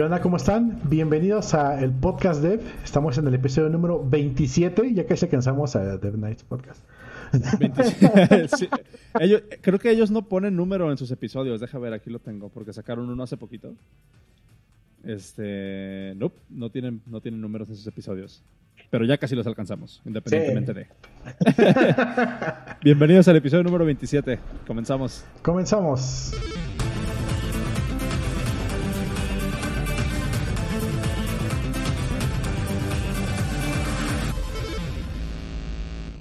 [0.00, 0.22] ¿Qué onda?
[0.22, 0.80] ¿Cómo están?
[0.84, 2.62] Bienvenidos a el podcast Dev.
[2.82, 4.94] Estamos en el episodio número 27.
[4.94, 6.82] Ya casi alcanzamos a Dev Nights Podcast.
[9.60, 11.60] creo que ellos no ponen número en sus episodios.
[11.60, 13.74] Deja ver, aquí lo tengo, porque sacaron uno hace poquito.
[15.04, 18.42] Este, nope, no tienen, no tienen números en sus episodios.
[18.88, 20.86] Pero ya casi los alcanzamos, independientemente de.
[22.82, 24.38] Bienvenidos al episodio número 27.
[24.66, 25.26] Comenzamos.
[25.42, 26.32] Comenzamos.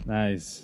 [0.10, 0.64] Nice.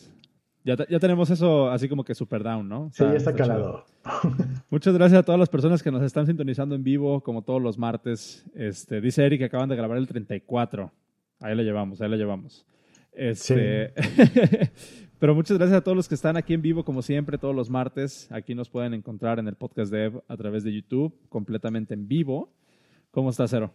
[0.63, 2.89] Ya, ya, tenemos eso así como que super down, ¿no?
[2.91, 3.85] sí, ya está, calado.
[4.71, 7.77] Muchas gracias a todas las personas que nos están sintonizando en vivo, como todos los
[7.77, 8.43] martes.
[8.55, 10.91] Este, dice Eric que acaban de grabar el 34.
[11.41, 12.65] Ahí lo llevamos, ahí lo llevamos.
[13.11, 13.93] Este,
[15.19, 17.69] Pero muchas gracias a todos los que están aquí en vivo, como siempre, todos los
[17.69, 18.27] martes.
[18.31, 22.51] Aquí nos pueden encontrar en el podcast Dev a través de YouTube, completamente en vivo.
[23.11, 23.71] ¿Cómo estás, Cero?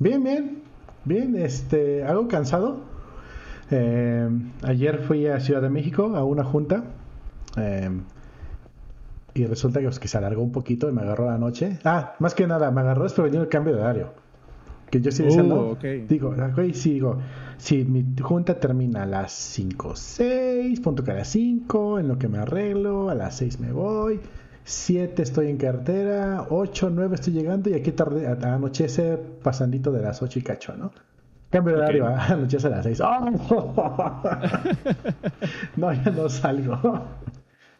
[0.00, 0.62] Bien, bien.
[1.04, 2.99] Bien, este, algo cansado
[3.70, 4.28] eh,
[4.62, 6.84] ayer fui a Ciudad de México a una junta
[7.56, 7.90] eh,
[9.34, 11.78] y resulta que, pues, que se alargó un poquito y me agarró la noche.
[11.84, 14.12] Ah, más que nada, me agarró desprevenido el cambio de horario.
[14.90, 15.76] Que yo sí decía, uh,
[16.08, 16.34] digo,
[16.72, 17.18] sí, digo,
[17.58, 22.18] si mi junta termina a las 5, 6, punto que a las 5, en lo
[22.18, 24.18] que me arreglo, a las 6 me voy,
[24.64, 30.22] 7 estoy en cartera, 8, 9 estoy llegando y aquí tarde, anochece pasandito de las
[30.22, 30.90] 8 y cacho, ¿no?
[31.50, 33.00] Cambio de horario, anochece a las 6.
[35.76, 37.04] no, ya no salgo.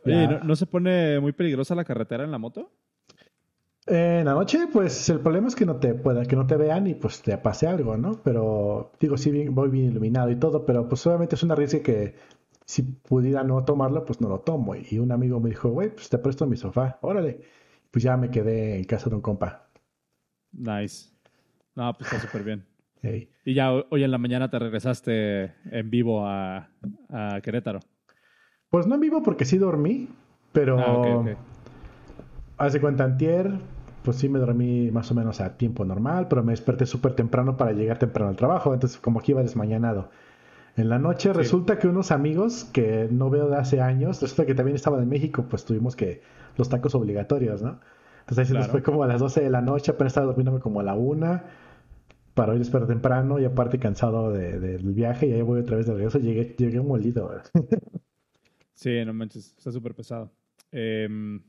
[0.04, 2.72] Oye, ¿no, se pone muy peligrosa la carretera en la moto?
[3.86, 6.86] En la noche, pues el problema es que no te pueda, que no te vean
[6.86, 8.20] y pues te pase algo, ¿no?
[8.22, 12.14] Pero digo, sí voy bien iluminado y todo, pero pues obviamente es una riesgo que
[12.64, 14.74] si pudiera no tomarlo, pues no lo tomo.
[14.74, 17.40] Y un amigo me dijo, güey, pues te presto mi sofá, órale.
[17.90, 19.68] Pues ya me quedé en casa de un compa.
[20.52, 21.10] Nice.
[21.74, 22.69] No, pues está súper bien.
[23.02, 26.68] Y ya hoy en la mañana te regresaste en vivo a,
[27.42, 27.80] Querétaro.
[28.68, 30.08] Pues no en vivo porque sí dormí,
[30.52, 31.24] pero ah,
[32.58, 33.50] hace cuenta antier,
[34.04, 37.56] pues sí me dormí más o menos a tiempo normal, pero me desperté súper temprano
[37.56, 40.10] para llegar temprano al trabajo, entonces como que iba desmañanado.
[40.76, 44.54] En la noche resulta que unos amigos que no veo de hace años, resulta que
[44.54, 46.22] también estaban en México, pues tuvimos que
[46.56, 47.80] los tacos obligatorios, ¿no?
[48.20, 50.78] Entonces ahí se fue como a las 12 de la noche, apenas estaba durmiéndome como
[50.78, 51.42] a la una
[52.34, 55.94] para hoy despertar temprano y aparte cansado del viaje y ahí voy otra vez de
[55.94, 56.18] regreso.
[56.18, 57.30] Llegué, llegué molido.
[58.74, 60.30] sí, no manches, está súper pesado.
[60.72, 61.42] Em,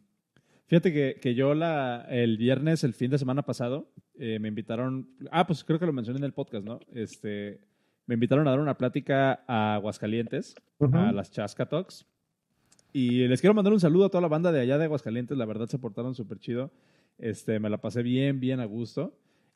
[0.68, 5.10] fíjate que, que, yo la, el viernes, el fin de semana pasado, eh, me invitaron,
[5.32, 6.80] ah, pues creo que lo mencioné en el podcast, ¿no?
[6.94, 7.60] Este,
[8.08, 10.56] me invitaron a dar una plática a Aguascalientes,
[10.94, 12.06] a las Chasca Talks.
[12.94, 15.46] Y les quiero mandar un saludo a toda la banda de allá de Aguascalientes, la
[15.46, 16.72] verdad se portaron súper chido.
[17.18, 19.16] Este, me la pasé bien, bien a gusto.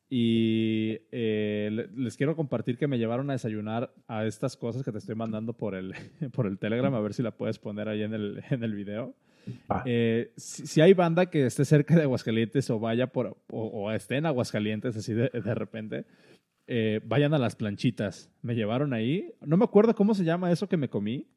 [0.09, 4.99] Y eh, les quiero compartir que me llevaron a desayunar a estas cosas que te
[4.99, 5.93] estoy mandando por el,
[6.33, 9.15] por el Telegram, a ver si la puedes poner ahí en el, en el video.
[9.85, 14.25] Eh, si, hay banda que esté cerca de Aguascalientes o vaya por, o, esté en
[14.25, 16.05] Aguascalientes así de, de repente,
[16.67, 18.31] eh, vayan a las planchitas.
[18.41, 19.33] Me llevaron ahí.
[19.41, 21.27] No me acuerdo cómo se llama eso que me comí,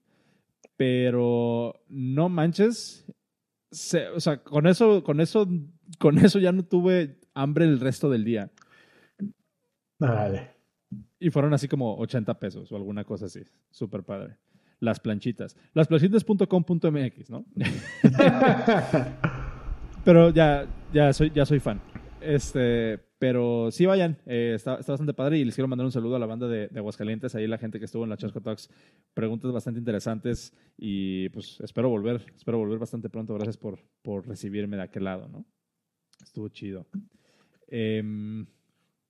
[0.77, 3.05] pero no manches.
[4.15, 5.49] o sea, con eso, con eso,
[5.99, 8.51] con eso ya no tuve hambre el resto del día.
[9.99, 10.51] Vale.
[11.21, 13.43] Y fueron así como 80 pesos o alguna cosa así.
[13.71, 14.37] Súper padre.
[14.81, 15.57] Las planchitas.
[15.75, 17.45] Lasplanchitas.com.mx, ¿no?
[20.05, 21.81] pero ya, ya, soy, ya soy fan.
[22.21, 26.19] Este, pero sí vayan, eh, está, bastante padre y les quiero mandar un saludo a
[26.19, 28.71] la banda de, Aguascalientes, ahí la gente que estuvo en la Chasco Talks,
[29.15, 34.77] preguntas bastante interesantes y pues espero volver, espero volver bastante pronto, gracias por, por recibirme
[34.77, 35.45] de aquel lado, ¿no?
[36.23, 36.87] Estuvo chido.
[37.67, 38.47] Em,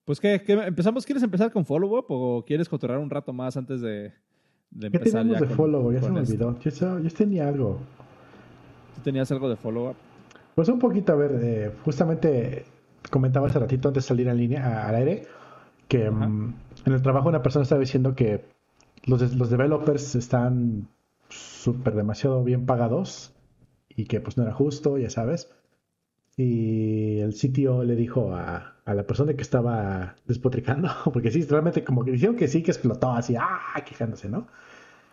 [0.09, 1.05] pues, ¿qué, empezamos?
[1.05, 4.15] ¿Quieres empezar con follow-up o quieres cotorrear un rato más antes de,
[4.71, 5.03] de empezar?
[5.05, 5.93] ¿Qué tenemos de follow-up?
[5.93, 6.59] Ya se me olvidó.
[6.61, 7.79] Yo, tenía algo.
[8.95, 9.97] ¿Tú tenías algo de follow-up?
[10.55, 12.65] Pues un poquito, a ver, eh, justamente
[13.11, 15.27] comentaba hace ratito antes de salir en línea al aire
[15.89, 16.55] que mm,
[16.87, 18.47] en el trabajo una persona estaba diciendo que
[19.05, 20.89] los, los developers están
[21.29, 23.35] súper demasiado bien pagados
[23.91, 25.51] y que pues no era justo, ya sabes
[26.39, 32.05] y el sitio le dijo a, la persona que estaba despotricando, porque sí, realmente como
[32.05, 34.47] que dijeron que sí, que explotó así, ah, quejándose, ¿no?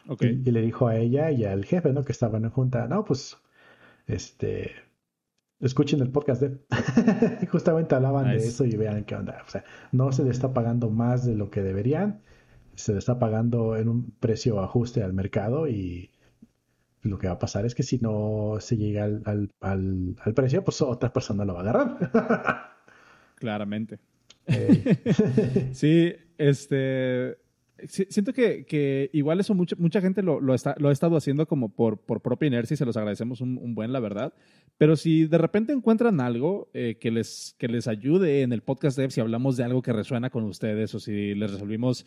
[0.08, 0.44] Okay.
[0.46, 2.04] Y, le dijo a ella y al jefe, ¿no?
[2.04, 3.38] Que estaban en junta, no, pues,
[4.06, 4.72] este,
[5.60, 6.60] escuchen el podcast de
[7.48, 9.42] Justamente hablaban de eso y vean qué onda.
[9.48, 12.22] O sea, no se le está pagando más de lo que deberían,
[12.76, 16.12] se le está pagando en un precio ajuste al mercado y
[17.06, 19.22] lo que va a pasar es que si no se llega al,
[19.62, 22.72] al, al, precio, pues otra persona lo va a agarrar.
[23.36, 24.00] Claramente.
[25.74, 27.38] sí, este
[27.88, 31.70] siento que, igual eso mucha, mucha gente lo, lo, está, lo ha estado haciendo como
[31.70, 34.34] por, por propia inercia y se los agradecemos un, buen, la verdad.
[34.78, 38.98] Pero si de repente encuentran algo eh, que, les, que les ayude en el podcast
[38.98, 42.06] Dev, si hablamos de algo que resuena con ustedes o si les resolvimos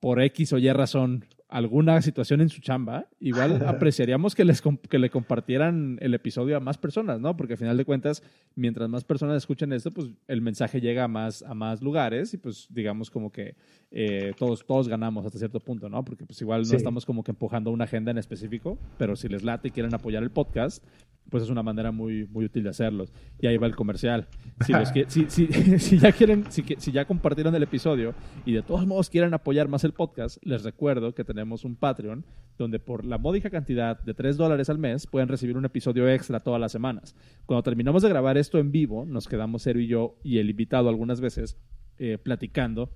[0.00, 4.98] por X o Y razón alguna situación en su chamba, igual apreciaríamos que, les que
[4.98, 7.36] le compartieran el episodio a más personas, ¿no?
[7.36, 8.24] Porque al final de cuentas,
[8.56, 12.38] mientras más personas escuchen esto, pues el mensaje llega a más, a más lugares y
[12.38, 13.54] pues digamos como que
[13.92, 16.04] eh, todos, todos ganamos hasta cierto punto, ¿no?
[16.04, 19.44] Porque pues igual no estamos como que empujando una agenda en específico, pero si les
[19.44, 20.82] late y quieren apoyar el podcast,
[21.30, 23.12] pues es una manera muy, muy útil de hacerlos.
[23.40, 24.28] Y ahí va el comercial.
[24.60, 24.72] Si,
[25.98, 29.92] ya quieren, si, ya compartieron el episodio y de todos modos quieren apoyar más el
[29.92, 32.24] podcast, les recuerdo que tenemos un Patreon
[32.56, 36.40] donde por la módica cantidad de 3 dólares al mes pueden recibir un episodio extra
[36.40, 37.16] todas las semanas.
[37.46, 40.88] Cuando terminamos de grabar esto en vivo, nos quedamos Cero y yo y el invitado
[40.88, 41.58] algunas veces
[41.98, 42.90] eh, platicando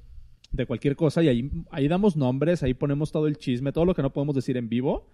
[0.52, 1.28] de cualquier cosa y
[1.70, 4.68] ahí damos nombres, ahí ponemos todo el chisme, todo lo que no podemos decir en
[4.68, 5.08] vivo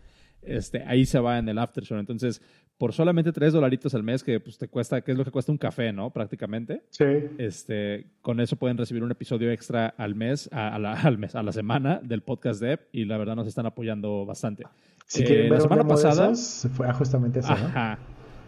[0.47, 1.99] este, ahí se va en el after show.
[1.99, 2.41] Entonces,
[2.79, 5.53] por solamente tres dolaritos al mes, que pues, te cuesta, que es lo que cuesta
[5.53, 6.11] un café, ¿no?
[6.11, 6.83] Prácticamente.
[6.91, 7.05] Sí.
[7.39, 11.43] Este, con eso pueden recibir un episodio extra al mes, a, la, al mes, a
[11.43, 14.65] la semana del podcast Dev y la verdad nos están apoyando bastante.
[15.07, 17.99] Si quieren eh, ver la semana pasada fue justamente eso, Ajá,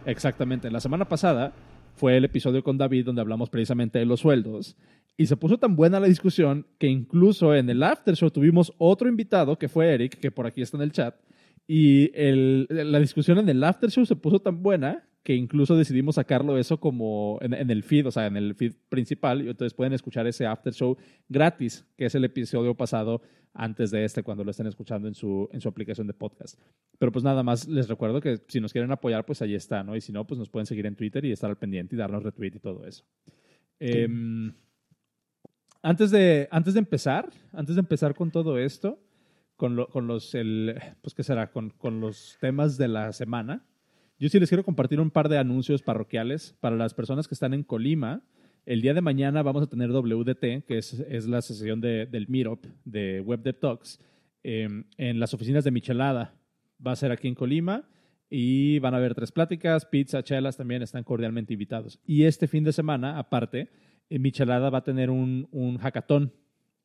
[0.05, 0.69] exactamente.
[0.71, 1.53] La semana pasada
[1.95, 4.75] fue el episodio con David donde hablamos precisamente de los sueldos
[5.17, 9.09] y se puso tan buena la discusión que incluso en el after show tuvimos otro
[9.09, 11.15] invitado que fue Eric, que por aquí está en el chat,
[11.67, 16.15] y el, la discusión en el after show se puso tan buena que incluso decidimos
[16.15, 19.91] sacarlo eso como en, el feed, o sea, en el feed principal, y entonces pueden
[19.91, 20.95] escuchar ese after show
[21.27, 23.21] gratis, que es el episodio pasado
[23.53, 26.57] antes de este, cuando lo estén escuchando en su, en su aplicación de podcast.
[26.97, 29.97] Pero pues nada más les recuerdo que si nos quieren apoyar, pues ahí está, ¿no?
[29.97, 32.23] Y si no, pues nos pueden seguir en Twitter y estar al pendiente y darnos
[32.23, 33.03] retweet y todo eso.
[33.81, 34.53] Em,
[35.81, 38.97] antes, de, antes de empezar, antes de empezar con todo esto,
[39.57, 40.31] con, los,
[41.01, 41.51] pues, ¿qué será?
[41.51, 43.65] Con, los temas de la semana.
[44.19, 47.53] Yo sí les quiero compartir un par de anuncios parroquiales para las personas que están
[47.53, 48.23] en Colima.
[48.65, 52.27] El día de mañana vamos a tener WDT, que es, es la sesión de, del
[52.27, 53.99] Meetup de Web Dev Talks,
[54.43, 56.35] em, en las oficinas de Michelada.
[56.85, 57.87] Va a ser aquí en Colima
[58.29, 61.99] y van a haber tres pláticas, pizza, chelas también están cordialmente invitados.
[62.05, 63.69] Y este fin de semana, aparte,
[64.09, 66.33] Michelada va a tener un, un hackathon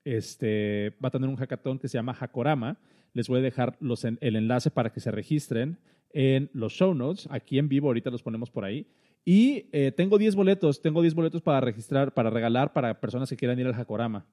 [0.05, 2.79] este, va a tener un hackathon que se llama Hakorama.
[3.15, 3.77] Les voy a dejar
[4.21, 5.79] el enlace para que se registren
[6.13, 7.29] en los show notes.
[7.31, 8.87] Aquí en vivo, ahorita los ponemos por ahí.
[9.25, 13.37] Y eh, tengo 10 boletos, tengo 10 boletos para registrar, para regalar para personas que
[13.37, 14.27] quieran ir al Hakorama.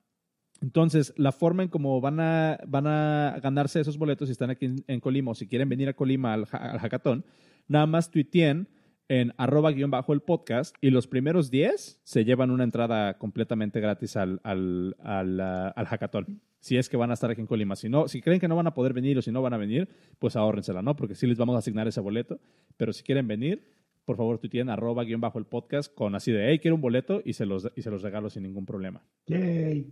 [0.61, 4.83] Entonces, la forma en cómo van a, van a ganarse esos boletos si están aquí
[4.87, 7.23] en, Colima o si quieren venir a Colima al, al hackathon,
[7.67, 8.67] nada más tuiteen
[9.09, 13.81] en arroba guion bajo el podcast y los primeros 10 se llevan una entrada completamente
[13.81, 16.41] gratis al, al, al, uh, al, hackathon.
[16.59, 17.75] Si es que van a estar aquí en Colima.
[17.75, 19.57] Si, no, si creen que no van a poder venir o si no van a
[19.57, 19.89] venir,
[20.19, 20.95] pues ahórrensela, ¿no?
[20.95, 22.39] Porque sí les vamos a asignar ese boleto.
[22.77, 23.63] Pero si quieren venir,
[24.05, 26.81] por favor, tú tienes arroba guion bajo el podcast con así de, hey, quiero un
[26.81, 29.01] boleto y se los, y se los regalo sin ningún problema.
[29.25, 29.91] Yay.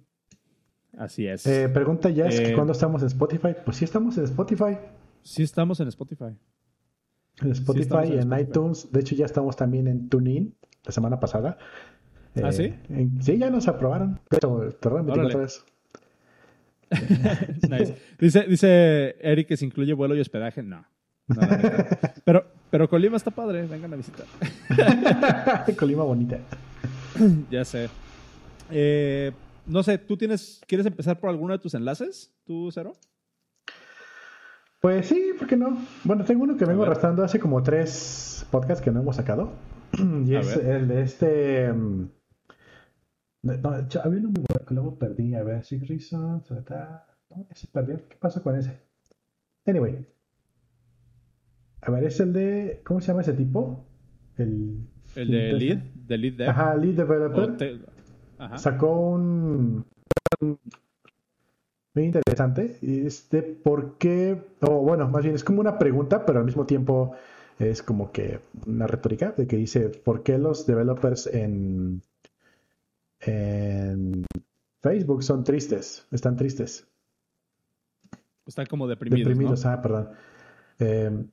[0.98, 1.46] Así es.
[1.48, 3.56] Eh, pregunta ya es eh, cuándo estamos en Spotify.
[3.66, 4.78] Pues sí estamos en Spotify.
[5.22, 6.36] Sí estamos en Spotify.
[7.42, 8.92] En Spotify y en, iTunes.
[8.92, 11.58] De hecho, ya estamos también en TuneIn la semana pasada.
[12.44, 12.74] ¿Ah, sí?
[12.90, 14.20] Eh, sí, ya nos aprobaron.
[14.30, 15.64] Pero otra vez.
[17.70, 17.98] nice.
[18.18, 20.64] dice, dice Eric que se incluye vuelo y hospedaje.
[20.64, 20.86] No.
[22.24, 23.68] pero, pero Colima está padre.
[23.68, 24.26] Vengan a visitar.
[25.78, 26.40] Colima bonita.
[27.52, 27.90] ya sé.
[28.72, 29.32] Eh,
[29.66, 32.94] no sé, ¿tú tienes, quieres empezar por alguno de tus enlaces, tú, Cero?
[34.80, 35.78] Pues sí, ¿por qué no?
[36.04, 39.54] Bueno, tengo uno que vengo arrastrando hace como tres podcasts que no hemos sacado.
[40.26, 41.74] y es el de este.
[41.74, 42.10] Mm,
[43.42, 45.34] no, había uno muy bueno que luego perdí.
[45.34, 46.52] A ver, Six Reasons.
[46.52, 48.08] No, ese perdió.
[48.08, 48.80] ¿Qué pasó con ese?
[49.66, 50.06] Anyway.
[51.82, 52.82] A ver, es el de.
[52.86, 53.88] ¿Cómo se llama ese tipo?
[54.38, 54.88] El.
[55.16, 55.78] El de Lead.
[55.78, 56.50] De Lead Dev.
[56.50, 57.80] Ajá, Lead Developer.
[58.38, 58.58] Ajá.
[58.58, 59.86] Sacó un
[61.98, 62.78] muy interesante.
[62.82, 66.66] Es de por qué, o bueno, más bien es como una pregunta, pero al mismo
[66.66, 67.16] tiempo
[67.58, 72.04] es como que una retórica de que dice, ¿por qué los developers en,
[73.22, 74.26] en
[74.82, 76.06] Facebook son tristes?
[76.12, 76.86] Están tristes.
[78.46, 79.28] Están como deprimidos.
[79.28, 80.10] Deprimidos, ah, perdón.
[80.80, 81.26] Eh,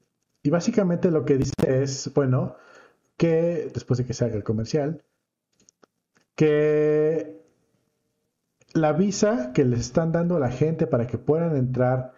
[0.42, 2.56] y básicamente lo que dice es, bueno,
[3.18, 5.02] que después de que se haga el comercial,
[6.34, 7.43] que
[8.74, 12.12] la visa que les están dando a la gente para que puedan entrar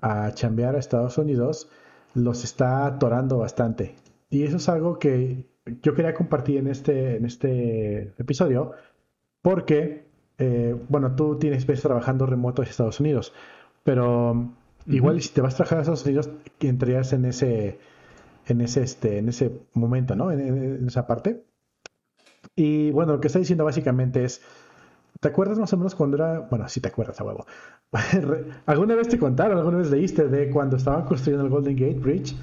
[0.00, 1.68] a chambear a Estados Unidos
[2.14, 3.96] los está atorando bastante.
[4.30, 5.46] Y eso es algo que
[5.82, 8.72] yo quería compartir en este, en este episodio
[9.40, 10.06] porque,
[10.38, 13.32] eh, bueno, tú tienes veces trabajando remoto en Estados Unidos,
[13.84, 14.52] pero
[14.86, 17.78] igual si te vas a trabajar a Estados Unidos, entrarías en ese,
[18.46, 20.30] en ese, este, en ese momento, ¿no?
[20.30, 21.44] En, esa parte.
[22.54, 24.42] Y bueno, lo que está diciendo básicamente es,
[25.22, 27.46] ¿te acuerdas más o menos cuando era, bueno, si te acuerdas a huevo,
[28.66, 32.34] ¿alguna vez te contaron, alguna vez leíste de cuando estaban construyendo el Golden Gate Bridge?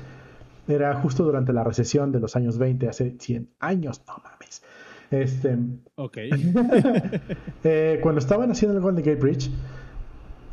[0.65, 4.63] Era justo durante la recesión de los años 20, hace 100 años, no mames.
[5.11, 5.57] Este,
[5.95, 6.17] ok.
[7.65, 9.51] eh, cuando estaban haciendo el Golden Gate Bridge,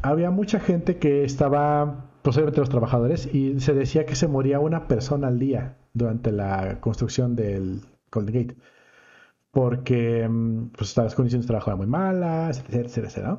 [0.03, 4.89] había mucha gente que estaba, posiblemente los trabajadores, y se decía que se moría una
[4.89, 8.57] persona al día durante la construcción del Golden Gate.
[9.57, 13.39] Porque mm, pues, las condiciones de trabajo eran muy malas, etcétera, etcétera.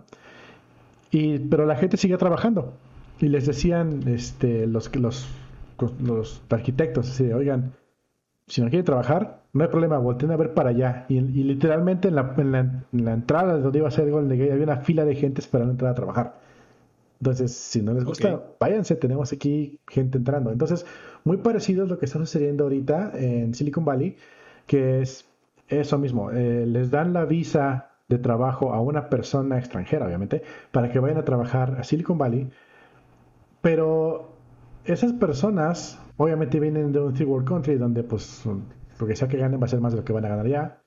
[1.12, 2.74] Y, pero la gente seguía trabajando.
[3.20, 5.28] Y les decían este, los, los
[6.02, 7.74] los arquitectos, así oigan,
[8.48, 11.06] si no quieren trabajar, no hay problema, volteen a ver para allá.
[11.10, 14.52] Y, literalmente en la, en, la, entrada de donde iba a ser el Golden Gate
[14.52, 16.40] había una fila de gente esperando entrar a trabajar.
[17.20, 20.52] Entonces, si no les gusta, váyanse, tenemos aquí gente entrando.
[20.52, 20.86] Entonces,
[21.24, 24.16] muy parecido a lo que está sucediendo ahorita en Silicon Valley,
[24.68, 25.27] que es
[25.68, 30.92] eso mismo, eh, les dan la visa de trabajo a una persona extranjera, obviamente, para
[30.92, 32.50] que vayan a trabajar a Silicon Valley,
[33.62, 34.38] pero
[34.86, 38.44] esas personas obviamente vienen de un third world country donde pues
[39.00, 40.48] lo que sea que ganen va a ser más de lo que van a ganar
[40.48, 40.82] ya.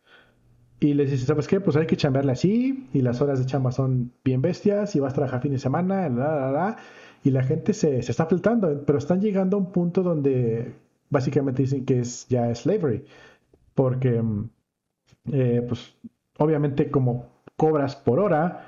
[0.81, 1.61] Y les dices, ¿sabes qué?
[1.61, 5.13] Pues hay que chambearle así y las horas de chamba son bien bestias y vas
[5.13, 6.77] a trabajar fin de semana,
[7.23, 10.75] y la gente se, se está flotando, pero están llegando a un punto donde
[11.11, 13.05] básicamente dicen que es ya slavery,
[13.75, 14.23] porque
[15.33, 15.95] eh, pues
[16.39, 18.67] obviamente como cobras por hora,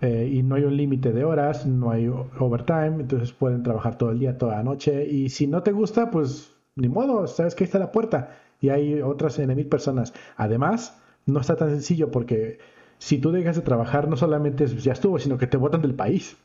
[0.00, 4.12] eh, y no hay un límite de horas, no hay overtime, entonces pueden trabajar todo
[4.12, 7.64] el día, toda la noche y si no te gusta, pues ni modo, sabes que
[7.64, 10.14] ahí está la puerta y hay otras en mil personas.
[10.36, 12.58] Además, no está tan sencillo porque
[12.96, 16.36] si tú dejas de trabajar, no solamente ya estuvo, sino que te botan del país.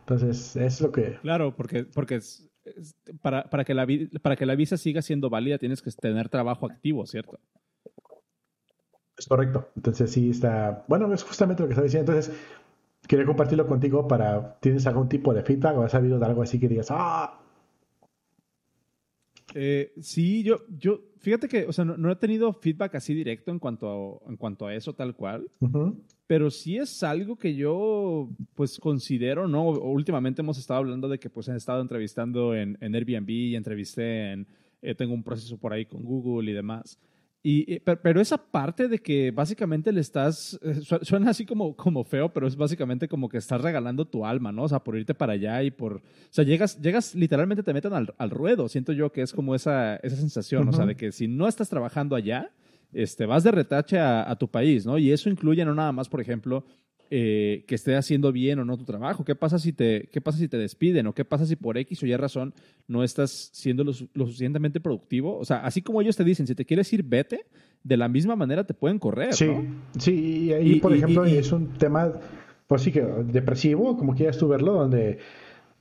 [0.00, 1.18] Entonces, es lo que...
[1.20, 2.20] Claro, porque, porque
[3.20, 3.86] para, para, que la,
[4.22, 7.38] para que la visa siga siendo válida tienes que tener trabajo activo, ¿cierto?
[9.16, 9.70] Es correcto.
[9.76, 10.84] Entonces sí está.
[10.88, 12.12] Bueno, es justamente lo que estaba diciendo.
[12.12, 12.36] Entonces,
[13.06, 14.58] quería compartirlo contigo para.
[14.60, 17.40] ¿Tienes algún tipo de feedback o has sabido de algo así que digas, ¡ah!
[19.54, 23.58] Eh, sí, yo, yo, fíjate que, o sea, no, he tenido feedback así directo en
[23.58, 25.48] cuanto a, en cuanto a eso tal cual,
[26.26, 29.68] pero sí es algo que yo, pues, considero, ¿no?
[29.68, 34.32] Últimamente hemos estado hablando de que, pues, han estado entrevistando en, en Airbnb y entrevisté
[34.32, 34.46] en,
[34.82, 36.98] eh, tengo un proceso por ahí con Google y demás.
[37.48, 42.32] Y, pero esa parte de que básicamente le estás, eh, suena así como, como feo,
[42.32, 44.64] pero es básicamente como que estás regalando tu alma, ¿no?
[44.64, 47.92] O sea, por irte para allá y por, o sea, llegas, llegas literalmente te meten
[47.92, 51.12] al, al ruedo, siento yo que es como esa, esa sensación, o sea, de que
[51.12, 52.50] si no estás trabajando allá,
[52.92, 54.98] este, vas de retache a, a, tu país, ¿no?
[54.98, 56.64] Y eso incluye no nada más, por ejemplo,
[57.10, 59.24] eh, que esté haciendo bien o no tu trabajo?
[59.24, 61.06] ¿Qué pasa, si te, ¿Qué pasa si te despiden?
[61.06, 62.54] ¿O qué pasa si por X o Y razón
[62.88, 65.38] no estás siendo lo, suficientemente productivo?
[65.38, 67.46] O sea, así como ellos te dicen, si te quieres ir, vete,
[67.84, 69.34] de la misma manera te pueden correr.
[69.34, 69.50] Sí,
[69.98, 72.12] sí, y ahí, por ejemplo, es un tema,
[72.66, 75.18] pues sí que depresivo, como quieras tú verlo, donde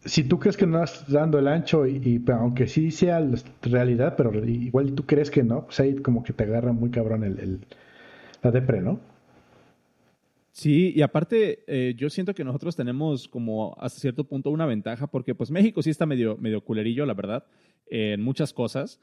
[0.05, 4.13] si tú crees que no estás dando el ancho, y, aunque sí sea la realidad,
[4.15, 7.39] pero igual tú crees que no, pues ahí como que te agarra muy cabrón el,
[7.39, 7.59] el
[8.43, 8.99] la depre, ¿no?
[10.55, 15.05] Sí, y aparte eh, yo siento que nosotros tenemos como hasta cierto punto una ventaja
[15.05, 17.45] porque pues México sí está medio, medio culerillo, la verdad,
[17.87, 19.01] en muchas cosas,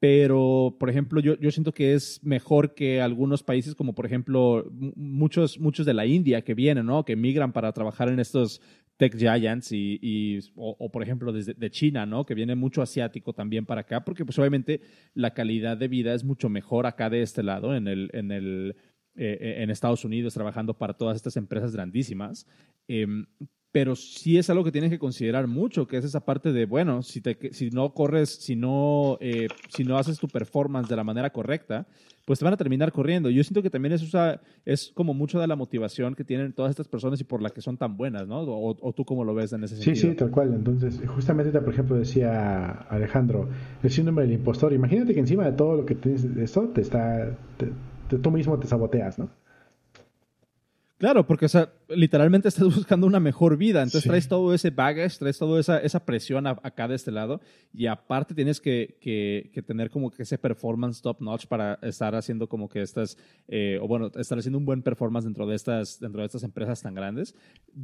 [0.00, 4.64] pero por ejemplo yo, yo siento que es mejor que algunos países como por ejemplo
[4.96, 7.04] muchos, muchos de la India que vienen, ¿no?
[7.04, 8.62] Que migran para trabajar en estos
[8.96, 12.24] tech giants y, o, por ejemplo desde de China, ¿no?
[12.24, 14.80] Que viene mucho asiático también para acá porque pues obviamente
[15.12, 18.76] la calidad de vida es mucho mejor acá de este lado en el, en el
[19.16, 22.46] eh, eh, en Estados Unidos trabajando para todas estas empresas grandísimas.
[22.88, 23.26] Em,
[23.76, 27.02] pero sí es algo que tienes que considerar mucho, que es esa parte de, bueno,
[27.02, 31.04] si, te, si no corres, si no, eh, si no haces tu performance de la
[31.04, 31.86] manera correcta,
[32.24, 33.28] pues te van a terminar corriendo.
[33.28, 34.02] Yo siento que también es,
[34.64, 37.60] es como mucho de la motivación que tienen todas estas personas y por la que
[37.60, 38.40] son tan buenas, ¿no?
[38.40, 39.94] O, tú cómo lo ves en ese sentido.
[39.94, 40.54] Sí, sí, tal cual.
[40.54, 43.50] Entonces, justamente, por ejemplo, decía Alejandro,
[43.82, 44.72] el síndrome del impostor.
[44.72, 47.36] Imagínate que encima de todo lo que tienes, esto te está
[48.08, 49.30] tú mismo te saboteas, ¿no?
[50.98, 55.18] Claro, porque o sea, literalmente estás buscando una mejor vida, entonces traes todo ese baggage,
[55.18, 57.42] traes toda esa, esa presión acá de este lado
[57.74, 62.48] y aparte tienes que, que, tener como que ese performance top notch para estar haciendo
[62.48, 66.22] como que estas, eh, o bueno, estar haciendo un buen performance dentro de estas, dentro
[66.22, 67.34] de estas empresas tan grandes.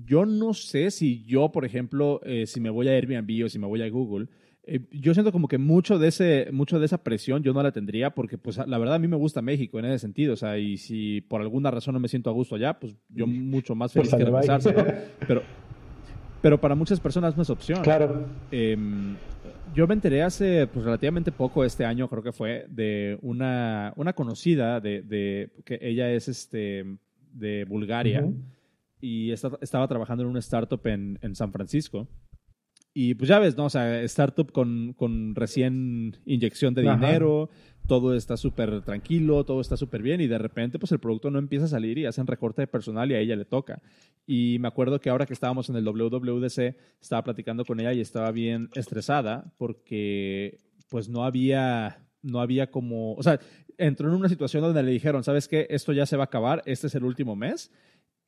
[0.07, 3.59] Yo no sé si yo, por ejemplo, eh, si me voy a Airbnb o si
[3.59, 4.29] me voy a Google,
[4.64, 7.73] eh, yo siento como que mucho de, ese, mucho de esa presión yo no la
[7.73, 10.35] tendría porque, pues, la verdad a mí me gusta México en ese sentido.
[10.35, 13.26] O sea, y si por alguna razón no me siento a gusto allá, pues yo
[13.26, 14.73] mucho más feliz pues que regresarse.
[15.26, 15.42] Pero,
[16.40, 17.83] pero para muchas personas no es opción.
[17.83, 18.26] Claro.
[18.50, 19.14] Em,
[19.75, 24.12] yo me enteré hace pues, relativamente poco este año, creo que fue, de una, una
[24.12, 26.85] conocida de, de, que ella es este
[27.33, 28.28] de Bulgaria
[29.00, 32.09] y estaba trabajando en una startup en, en San Francisco.
[32.95, 33.67] Y pues ya ves, ¿no?
[33.67, 37.49] O sea, startup con, con recién inyección de dinero,
[37.87, 41.39] todo está súper tranquilo, todo está súper bien y de repente pues el producto no
[41.39, 43.81] empieza a salir y hacen recorte de personal y a ella le toca.
[44.27, 48.01] Y me acuerdo que ahora que estábamos en el WWDC, estaba platicando con ella y
[48.01, 50.59] estaba bien estresada porque
[50.91, 53.41] pues no había, no había como, o sea,
[53.79, 55.67] entró en una situación donde le dijeron, ¿sabes qué?
[55.71, 57.73] Esto ya se va a acabar, este es el último mes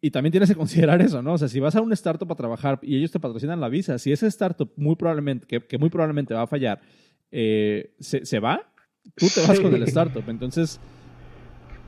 [0.04, 1.32] y también tienes que considerar eso, ¿no?
[1.32, 3.98] O sea, si vas a un startup a trabajar y ellos te patrocinan la visa,
[3.98, 6.82] si ese startup muy probablemente, que, muy probablemente va a fallar,
[7.30, 8.70] eh, se, va,
[9.16, 10.22] tú te vas con el startup.
[10.28, 10.78] Entonces,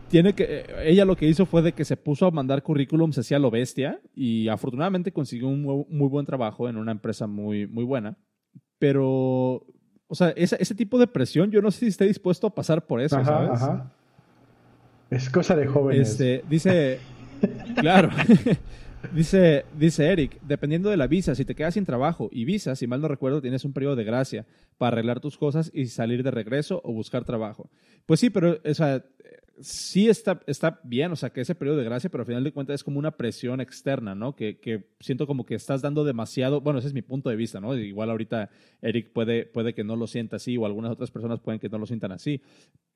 [0.09, 3.19] tiene que, eh, ella lo que hizo fue de que se puso a mandar currículums
[3.19, 7.85] hacia lo bestia y afortunadamente consiguió un muy, buen trabajo en una empresa muy, muy
[7.85, 8.17] buena.
[8.79, 9.67] Pero,
[10.07, 12.87] o sea, ese, ese tipo de presión, yo no sé si esté dispuesto a pasar
[12.87, 13.51] por eso, ¿sabes?
[13.61, 13.93] Ajá.
[15.11, 16.13] Es cosa de jóvenes.
[16.13, 16.99] Este, dice,
[17.77, 18.11] Claro.
[19.15, 22.87] dice, dice Eric, dependiendo de la visa, si te quedas sin trabajo y visa, si
[22.87, 24.47] mal no recuerdo, tienes un periodo de gracia
[24.79, 27.71] para arreglar tus cosas y salir de regreso o buscar trabajo.
[28.07, 29.05] Pues sí, pero o sea,
[29.61, 32.53] sí está, está bien, o sea, que ese periodo de gracia, pero al final de
[32.53, 34.35] cuentas es como una presión externa, ¿no?
[34.35, 37.61] Que, que, siento como que estás dando demasiado, bueno, ese es mi punto de vista,
[37.61, 37.77] ¿no?
[37.77, 38.51] Igual ahorita
[38.83, 41.79] Eric puede, puede que no lo sienta así o algunas otras personas pueden que no
[41.79, 42.41] lo sientan así,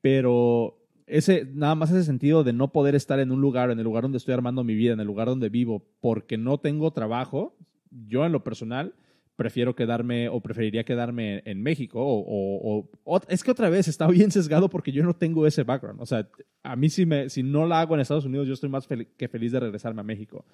[0.00, 0.79] pero
[1.10, 4.02] ese, nada más ese sentido de no poder estar en un lugar, en el lugar
[4.02, 7.56] donde estoy armando mi vida, en el lugar donde vivo, porque no tengo trabajo,
[7.90, 8.94] yo en lo personal
[9.36, 12.90] prefiero quedarme o preferiría quedarme en México o,
[13.28, 16.00] es que otra vez está bien sesgado porque yo no tengo ese background.
[16.00, 16.28] O sea,
[16.62, 19.28] a mí si, me, si no la hago en Estados Unidos, yo estoy más que
[19.28, 20.44] feliz de regresarme a México.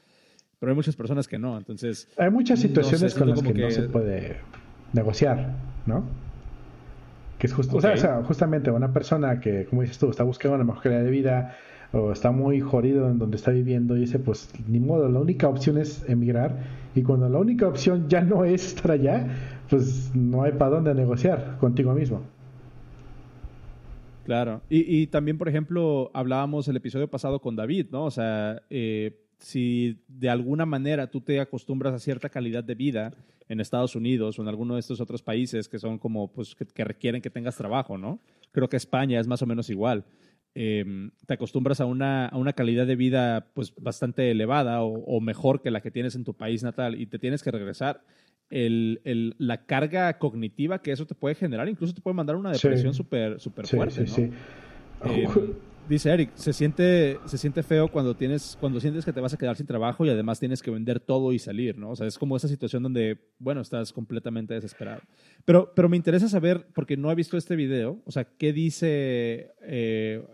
[0.59, 2.09] Pero hay muchas personas que no, entonces...
[2.17, 4.37] Hay muchas situaciones con las que, que no se puede
[4.93, 5.55] negociar,
[5.85, 6.26] ¿no?
[7.39, 10.65] Que es justo, o, sea, justamente una persona que, como dices tú, está buscando una
[10.65, 11.57] mejor calidad de vida
[11.93, 15.49] o está muy jodido en donde está viviendo y dice, pues ni modo, la única
[15.49, 16.57] opción es emigrar
[16.95, 19.27] y cuando la única opción ya no es estar allá,
[19.69, 22.23] pues no hay para dónde negociar contigo mismo.
[24.25, 28.07] Claro, y, y también, por ejemplo, hablábamos el episodio pasado con David, ¿no?
[28.07, 33.13] O sea, eh, si de alguna manera tú te acostumbras a cierta calidad de vida
[33.49, 36.85] en Estados Unidos o en alguno de estos otros países que son como, pues, que,
[36.85, 38.21] requieren que tengas trabajo, ¿no?
[38.53, 40.05] Creo que España es más o menos igual.
[40.55, 45.61] Em, te acostumbras a una, a una, calidad de vida pues bastante elevada o, mejor
[45.61, 48.03] que la que tienes en tu país natal y te tienes que regresar,
[48.49, 52.53] el, el, la carga cognitiva que eso te puede generar incluso te puede mandar una
[52.53, 54.07] depresión súper super fuerte.
[54.07, 54.33] Sí, ¿no?
[55.13, 55.21] sí.
[55.21, 55.53] Em,
[55.89, 59.37] Dice Eric, se siente, se siente feo cuando tienes, cuando sientes que te vas a
[59.37, 61.91] quedar sin trabajo y además tienes que vender todo y salir, ¿no?
[61.91, 65.01] O sea, es como esa situación donde, bueno, estás completamente desesperado.
[65.45, 69.53] Pero, pero me interesa saber, porque no he visto este video, o sea, ¿qué dice
[69.63, 70.25] eh,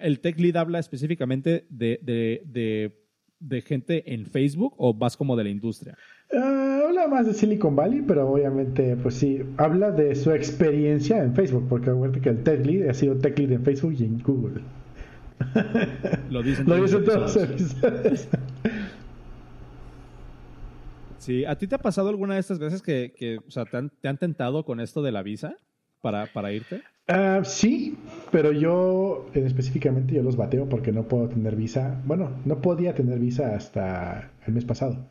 [0.00, 2.92] el Tech Lead habla específicamente de, de,
[3.40, 5.98] de, gente en Facebook o más como de la industria?
[6.32, 11.34] Uh, habla más de Silicon Valley, pero obviamente, pues sí, habla de su experiencia en
[11.34, 14.22] Facebook, porque recuerda que el Tech Lead ha sido Tech Lead en Facebook y en
[14.22, 14.62] Google.
[16.30, 17.38] Lo dicen, todos.
[21.18, 24.18] Sí, ¿a ti te ha pasado alguna de estas veces que, o sea, te, han,
[24.18, 25.56] tentado con esto de la visa
[26.00, 26.82] para, para irte?
[27.06, 27.96] Ah, sí,
[28.32, 32.00] pero yo específicamente yo los bateo porque no puedo tener visa.
[32.06, 35.06] Bueno, no podía tener visa hasta el mes pasado.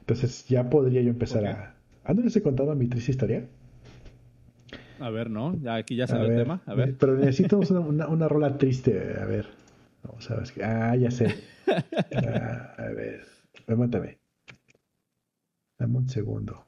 [0.00, 1.74] Entonces ya podría yo empezar a...
[2.04, 3.46] ¿Ah, no les he contado mi triste historia?
[5.00, 5.56] A ver, ¿no?
[5.62, 6.60] Ya, aquí ya sale el tema.
[6.66, 6.96] A ver.
[6.98, 9.16] Pero necesito una, una, rola triste.
[9.20, 9.46] A ver.
[10.02, 10.64] Vamos a ver.
[10.64, 11.34] Ah, ya sé.
[12.14, 13.26] Ah, a ver.
[13.66, 14.18] Aguántame.
[15.78, 16.64] Dame un segundo.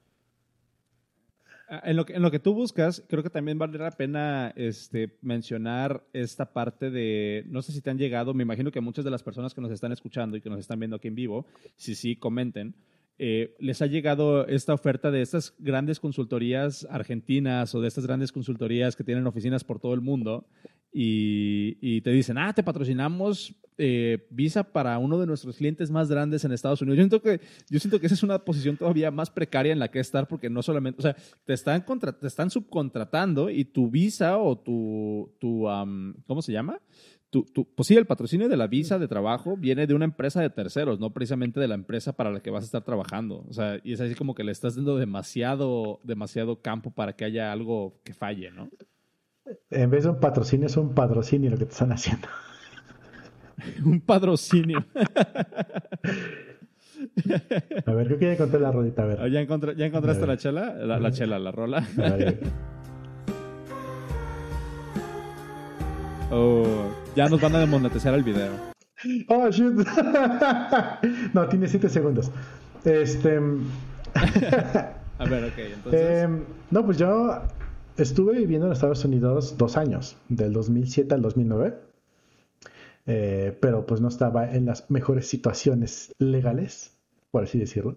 [1.69, 4.53] Ah, en lo, que, en lo que tú buscas, creo que también vale la pena
[4.57, 9.05] este, mencionar esta parte de, no sé si te han llegado, me imagino que muchas
[9.05, 11.47] de las personas que nos están escuchando y que nos están viendo aquí en vivo,
[11.77, 12.75] si sí, comenten,
[13.19, 18.33] eh, les ha llegado esta oferta de estas grandes consultorías argentinas o de estas grandes
[18.33, 20.47] consultorías que tienen oficinas por todo el mundo
[20.93, 26.45] y, te dicen, ah, te patrocinamos eh, Visa para uno de nuestros clientes más grandes
[26.45, 26.99] en Estados Unidos.
[26.99, 29.91] Yo siento, que, yo siento que esa es una posición todavía más precaria en la
[29.91, 31.85] que estar porque no solamente, o sea, te están,
[32.21, 35.67] te están subcontratando y tu Visa o tu, tu
[36.27, 36.81] ¿cómo se llama?
[37.31, 40.99] pues sí, el patrocinio de la visa de trabajo viene de una empresa de terceros,
[40.99, 43.45] no precisamente de la empresa para la que vas a estar trabajando.
[43.49, 47.25] O sea, y es así como que le estás dando demasiado, demasiado campo para que
[47.25, 48.69] haya algo que falle, ¿no?
[49.71, 52.29] En vez de un patrocinio, es un patrocinio lo que te están haciendo.
[53.85, 54.85] un patrocinio.
[57.87, 59.03] a ver, creo que ya encontré la rolita.
[59.03, 59.31] A ver.
[59.31, 59.43] ¿Ya,
[59.75, 60.75] ¿ya encontraste la chela?
[60.75, 61.87] La, la, chela, la rola.
[66.31, 66.91] oh.
[67.17, 68.53] Ya nos van a desmonetizar el video.
[69.29, 69.73] Oh, shit.
[71.35, 72.31] no, tiene 7 segundos.
[72.85, 73.41] Este.
[75.19, 76.23] a ver, ok, entonces.
[76.23, 77.43] Em, no, pues yo
[78.03, 81.75] estuve viviendo en Estados Unidos dos años, del 2007 al 2009.
[83.07, 86.97] Eh, pero pues no estaba en las mejores situaciones legales,
[87.31, 87.97] por así decirlo.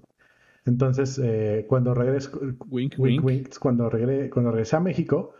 [0.66, 2.30] Entonces, eh, cuando regresé,
[2.70, 3.58] wink, wink.
[3.60, 3.90] cuando,
[4.32, 5.34] cuando regresé a México,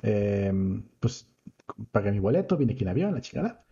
[0.00, 1.30] em, pues
[1.90, 3.64] pagué mi boleto, vine aquí en avión, la chingada.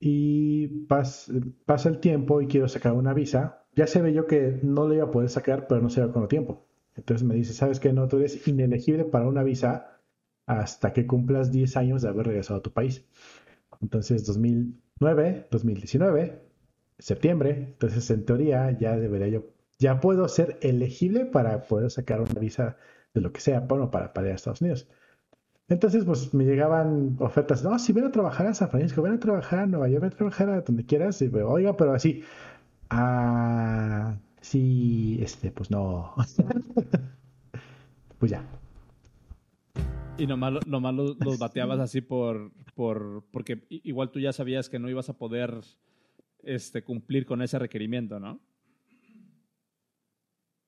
[0.00, 3.64] Y pasa el tiempo y quiero sacar una visa.
[3.76, 6.12] Ya se ve yo que no lo iba a poder sacar, pero no se va
[6.12, 6.66] con el tiempo.
[6.96, 7.92] Entonces me dice, ¿sabes qué?
[7.92, 9.98] No, tú eres inelegible para una visa
[10.46, 13.04] hasta que cumplas 10 años de haber regresado a tu país.
[13.80, 16.42] Entonces, 2009, 2019,
[16.98, 17.50] septiembre.
[17.72, 19.46] Entonces, en teoría, ya debería yo,
[19.78, 22.76] ya puedo ser elegible para poder sacar una visa
[23.14, 24.88] de lo que sea, bueno, para, para ir a Estados Unidos.
[25.68, 29.20] Entonces, pues me llegaban ofertas, no, si ven a trabajar a San Francisco, ven a
[29.20, 32.24] trabajar a Nueva York, ven a trabajar a donde quieras, oiga, pero así,
[32.90, 36.14] ah, sí, este, pues no.
[38.18, 38.44] pues ya.
[40.18, 44.78] Y nomás, nomás los, los, bateabas así por, por, porque igual tú ya sabías que
[44.78, 45.62] no ibas a poder
[46.42, 48.40] este, cumplir con ese requerimiento, ¿no?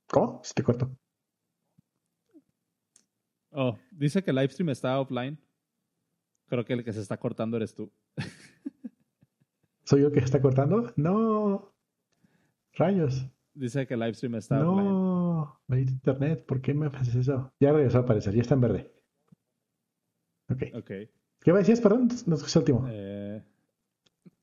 [0.08, 0.40] ¿Cómo?
[0.42, 0.96] Si te corto.
[3.50, 5.38] Oh, dice que el livestream está offline.
[6.46, 7.92] Creo que el que se está cortando eres tú.
[9.84, 10.92] ¿Soy yo el que se está cortando?
[10.96, 11.72] No.
[12.72, 13.26] Rayos.
[13.54, 14.88] Dice que el livestream está offline.
[14.88, 17.52] No, internet, ¿por qué me haces eso?
[17.60, 18.92] Ya regresó a aparecer, ya está en verde.
[20.50, 20.62] Ok.
[20.74, 21.10] okay.
[21.40, 22.08] ¿Qué me decías, perdón?
[22.26, 22.86] No escuché el último.
[22.90, 23.42] Eh...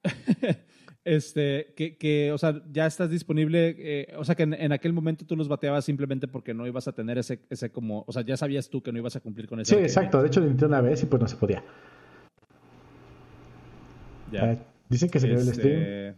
[1.03, 5.25] Este, que, que, o sea, ya estás disponible, eh, o sea, que en, aquel momento
[5.25, 8.37] tú los bateabas simplemente porque no ibas a tener ese, ese como, o sea, ya
[8.37, 9.75] sabías tú que no ibas a cumplir con ese.
[9.75, 11.63] Sí, exacto, de hecho lo intenté una vez y pues no se podía.
[14.31, 14.43] Ya.
[14.43, 14.57] Ah,
[14.89, 16.15] dicen que se quedó el este, stream.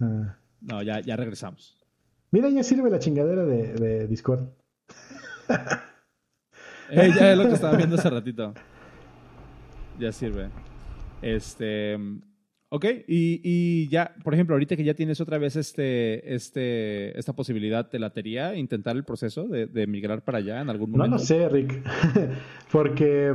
[0.00, 0.36] Ah.
[0.60, 1.81] No, ya, ya regresamos.
[2.32, 4.48] Mira, ya sirve la chingadera de, de Discord.
[6.90, 8.54] ya es lo que estaba viendo hace ratito.
[9.98, 10.48] Ya sirve.
[11.20, 11.98] Este.
[12.70, 17.34] Ok, y, y, ya, por ejemplo, ahorita que ya tienes otra vez este, este, esta
[17.34, 21.10] posibilidad, ¿te latería intentar el proceso de, de migrar para allá en algún momento?
[21.10, 21.82] No lo sé, Rick,
[22.72, 23.34] porque...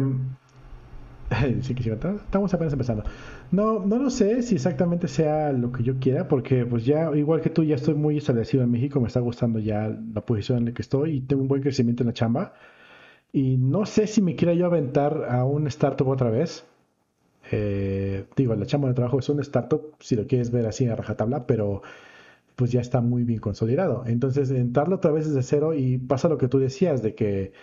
[1.61, 3.03] Sí, que sí, estamos apenas empezando.
[3.51, 7.41] No, no lo sé si exactamente sea lo que yo quiera, porque pues ya, igual
[7.41, 10.65] que tú, ya estoy muy establecido en México, me está gustando ya la posición en
[10.65, 12.53] la que estoy y tengo un buen crecimiento en la chamba.
[13.31, 16.65] Y no sé si me quiera yo aventar a un startup otra vez
[17.51, 20.95] eh, digo, la chamba de trabajo es un startup, si lo quieres ver así a
[20.95, 21.81] rajatabla, pero
[22.55, 24.03] pues ya está muy bien consolidado.
[24.07, 27.53] Entonces, entrarlo otra vez desde cero y pasa lo que tú decías, de que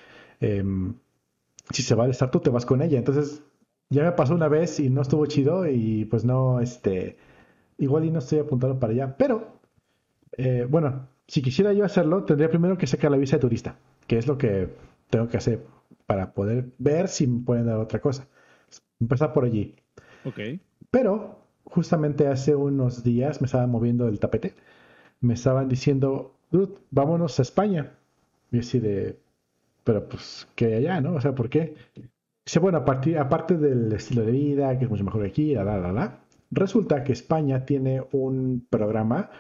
[0.40, 0.94] em,
[1.72, 2.98] si se va el startup, te vas con ella.
[2.98, 3.42] Entonces,
[3.90, 7.16] ya me pasó una vez y no estuvo chido y pues no, este,
[7.78, 9.16] igual y no estoy apuntado para allá.
[9.16, 9.60] Pero,
[10.36, 14.18] eh, bueno, si quisiera yo hacerlo, tendría primero que sacar la visa de turista, que
[14.18, 14.68] es lo que
[15.10, 15.64] tengo que hacer
[16.06, 18.26] para poder ver si me pueden dar otra cosa.
[19.00, 19.76] Empezar por allí.
[20.24, 20.40] Ok.
[20.90, 24.54] Pero justamente hace unos días me estaba moviendo el tapete.
[25.20, 27.94] Me estaban diciendo, Dude, vámonos a España.
[28.52, 29.18] Y así de,
[29.84, 31.14] pero pues, ¿qué hay allá, no?
[31.14, 31.74] O sea, ¿por qué?
[32.44, 35.92] Dice, bueno, aparte del estilo de vida, que es mucho mejor aquí, la, la, la,
[35.92, 36.20] la.
[36.50, 39.30] Resulta que España tiene un programa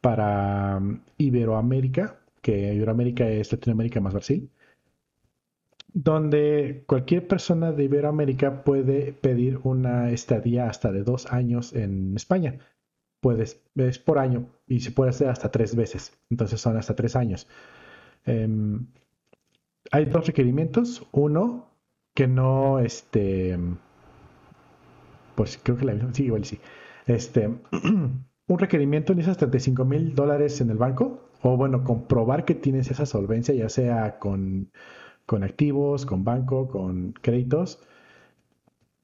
[0.00, 4.50] para um, Iberoamérica, que Iberoamérica es Latinoamérica más Brasil,
[5.92, 12.58] donde cualquier persona de Iberoamérica puede pedir una estadía hasta de dos años en España.
[13.20, 16.12] Puedes, es por año y se puede hacer hasta tres veces.
[16.30, 17.48] Entonces son hasta tres años.
[18.26, 18.86] Em,
[19.90, 21.06] hay dos requerimientos.
[21.12, 21.73] Uno,
[22.14, 23.58] que no, este,
[25.34, 26.60] pues creo que la misma, sí, igual sí.
[27.06, 27.48] Este,
[28.46, 33.06] un requerimiento necesitas 35 mil dólares en el banco o bueno, comprobar que tienes esa
[33.06, 34.70] solvencia, ya sea con
[35.26, 37.80] con activos, con banco, con créditos.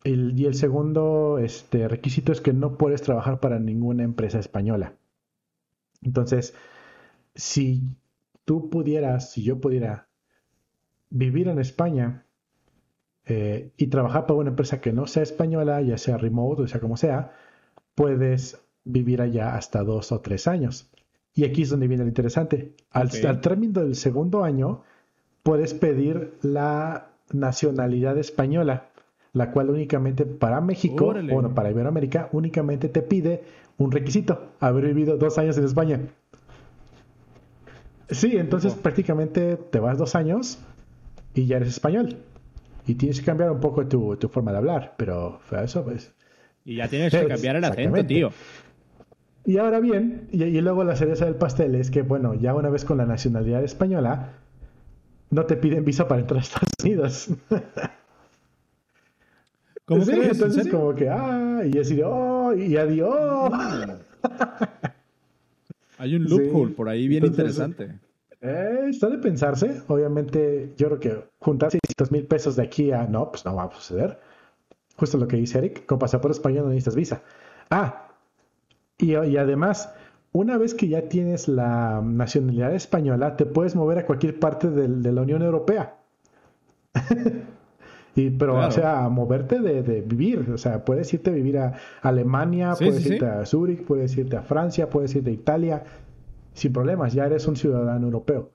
[0.04, 4.94] y el segundo este, requisito es que no puedes trabajar para ninguna empresa española.
[6.02, 6.54] Entonces,
[7.34, 7.82] si
[8.44, 10.08] tú pudieras, si yo pudiera
[11.10, 12.26] vivir en España,
[13.30, 16.80] eh, y trabajar para una empresa que no sea española, ya sea remote o sea
[16.80, 17.30] como sea,
[17.94, 20.90] puedes vivir allá hasta dos o tres años.
[21.32, 22.74] Y aquí es donde viene lo interesante.
[22.90, 23.08] Al,
[23.40, 24.82] término del segundo año,
[25.44, 28.88] puedes pedir la nacionalidad española,
[29.32, 33.44] la cual únicamente para México, o bueno, para Iberoamérica, únicamente te pide
[33.78, 36.00] un requisito, haber vivido dos años en España.
[38.08, 40.58] Sí, entonces prácticamente te vas dos años
[41.32, 42.16] y ya eres español.
[42.90, 46.12] Y tienes que cambiar un poco tu, tu forma de hablar, pero eso pues...
[46.64, 48.32] Y ya tienes que cambiar el acento, tío.
[49.44, 52.84] Y ahora bien, y, luego la cereza del pastel es que, bueno, ya una vez
[52.84, 54.32] con la nacionalidad española,
[55.30, 57.28] no te piden visa para entrar a Estados Unidos.
[59.84, 63.52] ¿Cómo sí, entonces como que, ah, y decir, oh, y adiós.
[65.98, 68.00] Hay un loophole por ahí bien interesante.
[68.40, 69.82] Eh, está de pensarse.
[69.88, 73.64] Obviamente, yo creo que juntar 600 mil pesos de aquí a no, pues no va
[73.64, 74.18] a suceder.
[74.96, 77.22] Justo lo que dice Eric, con pasaporte español no necesitas visa.
[77.70, 78.08] Ah,
[78.98, 79.94] y, además,
[80.32, 85.12] una vez que ya tienes la nacionalidad española, te puedes mover a cualquier parte de,
[85.12, 85.96] la Unión Europea.
[88.14, 90.50] y, pero, o sea, moverte de, vivir.
[90.52, 94.42] O sea, puedes irte a vivir a Alemania, puedes irte a Zúrich, puedes irte a
[94.42, 95.84] Francia, puedes irte a Italia,
[96.60, 97.14] sin problemas.
[97.14, 98.52] Ya eres un ciudadano europeo.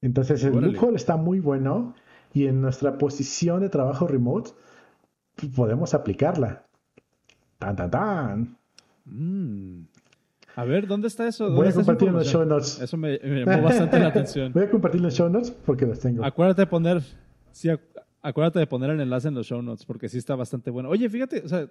[0.00, 0.78] Entonces, el Órale.
[0.94, 1.94] está muy bueno
[2.32, 4.52] y en nuestra posición de trabajo remote
[5.56, 6.64] podemos aplicarla.
[7.58, 8.56] Tan, tan, tan.
[9.04, 9.86] Mm.
[10.54, 11.50] A ver, ¿dónde está eso?
[11.50, 12.80] Voy a compartir en los show notes.
[12.80, 14.52] Eso me, llamó bastante la atención.
[14.54, 16.24] Voy a compartir los show notes porque los tengo.
[16.24, 17.02] Acuérdate de poner,
[17.50, 17.68] sí,
[18.22, 20.88] acuérdate de poner el enlace en los show notes porque sí está bastante bueno.
[20.90, 21.68] Oye, fíjate, o sea,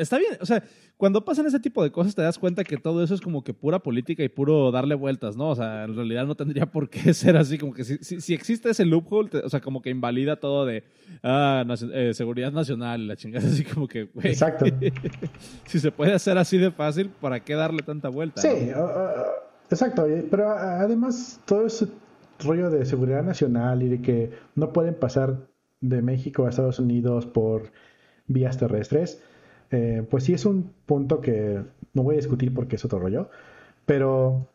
[0.00, 0.62] está bien, o sea,
[0.96, 3.54] cuando pasan ese tipo de cosas te das cuenta que todo eso es como que
[3.54, 5.50] pura política y puro darle vueltas, ¿no?
[5.50, 8.70] O sea, en realidad no tendría por qué ser así, como que si, si, existe
[8.70, 10.84] ese loophole, o sea, como que invalida todo de
[11.22, 14.28] ah, eh, seguridad nacional, la chingada, así como que, güey.
[14.28, 14.64] Exacto.
[15.66, 18.40] si se puede hacer así de fácil, ¿para qué darle tanta vuelta?
[18.40, 18.48] Sí,
[19.70, 21.88] exacto, pero además todo ese
[22.40, 25.48] rollo de seguridad nacional y de que no pueden pasar
[25.80, 27.70] de México a Estados Unidos por
[28.26, 29.22] vías terrestres
[29.70, 31.62] eh, pues sí es un punto que
[31.94, 33.30] no voy a discutir porque es otro rollo,
[33.86, 34.48] pero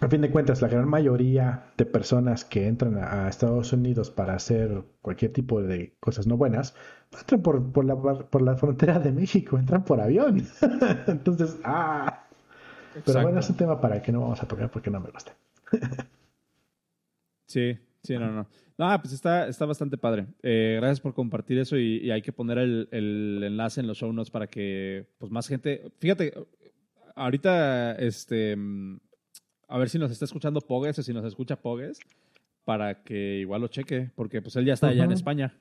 [0.00, 4.34] a fin de cuentas la gran mayoría de personas que entran a Estados Unidos para
[4.34, 6.74] hacer cualquier tipo de cosas no buenas,
[7.18, 10.46] entran por, la, por la frontera de México, entran por avión.
[11.06, 12.24] Entonces, ah.
[13.04, 15.34] Pero bueno, es un tema para que no vamos a tocar porque no me gusta.
[17.46, 18.48] sí, sí, no, no.
[18.76, 20.26] No, pues está, está bastante padre.
[20.42, 24.30] Eh, gracias por compartir eso y, hay que poner el, enlace en los show notes
[24.30, 25.82] para que pues más gente.
[25.98, 26.34] Fíjate,
[27.14, 28.56] ahorita este
[29.68, 31.98] a ver si nos está escuchando Pogues o si nos escucha Pogues
[32.64, 35.54] para que igual lo cheque, porque pues él ya está allá en España.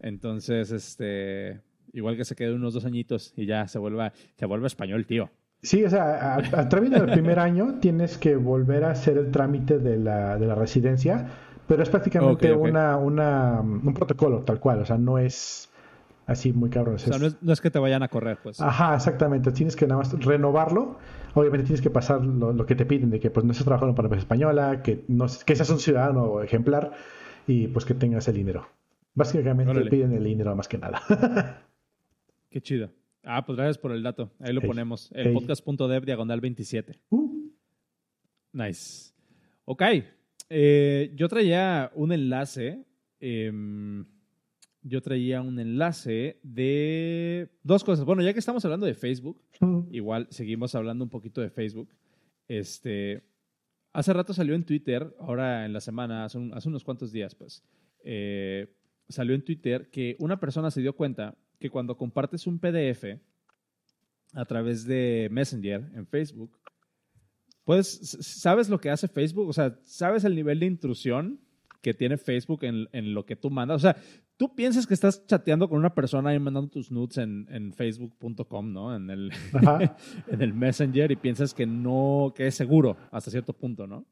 [0.00, 1.60] Entonces, este
[1.92, 5.30] igual que se quede unos dos añitos y ya se vuelva, se vuelve español, tío.
[5.60, 9.80] Sí, o sea, al, término del primer año tienes que volver a hacer el trámite
[9.80, 11.26] de la, de la residencia
[11.68, 15.70] pero es prácticamente Una, una, un protocolo tal cual, o sea, no es
[16.26, 16.94] así muy cabrón.
[16.96, 18.60] O sea, no es, que te vayan a correr, pues.
[18.60, 19.52] Ajá, exactamente.
[19.52, 20.98] Tienes que nada más renovarlo.
[21.34, 24.04] Obviamente tienes que pasar lo, que te piden, de que pues no estés trabajando para
[24.04, 26.92] la empresa española, que, no, que seas un ciudadano ejemplar
[27.46, 28.66] y pues que tengas el dinero.
[29.14, 31.02] Básicamente te piden el dinero más que nada.
[32.50, 32.90] Qué chido.
[33.24, 34.30] Ah, pues gracias por el dato.
[34.40, 35.10] Ahí lo ponemos.
[35.12, 36.98] El podcast.dev diagonal 27.
[37.10, 37.50] Uh.
[38.52, 39.12] Nice.
[39.64, 39.82] Ok,
[40.50, 42.84] eh, yo traía un enlace.
[43.20, 44.06] Em,
[44.82, 48.04] yo traía un enlace de dos cosas.
[48.04, 49.42] Bueno, ya que estamos hablando de Facebook,
[49.90, 51.90] igual seguimos hablando un poquito de Facebook.
[52.46, 53.22] Este,
[53.92, 57.62] hace rato salió en Twitter, ahora en la semana, hace, unos cuantos días, pues,
[58.04, 58.74] eh,
[59.08, 63.18] salió en Twitter que una persona se dio cuenta que cuando compartes un PDF
[64.34, 66.58] a través de Messenger en Facebook,
[67.68, 69.46] pues, ¿sabes lo que hace Facebook?
[69.46, 71.38] O sea, ¿sabes el nivel de intrusión
[71.82, 73.76] que tiene Facebook en, lo que tú mandas?
[73.76, 73.96] O sea,
[74.38, 78.96] tú piensas que estás chateando con una persona y mandando tus nudes en, facebook.com, ¿no?
[78.96, 79.32] En el,
[80.28, 84.06] en el Messenger y piensas que no, que es seguro hasta cierto punto, ¿no?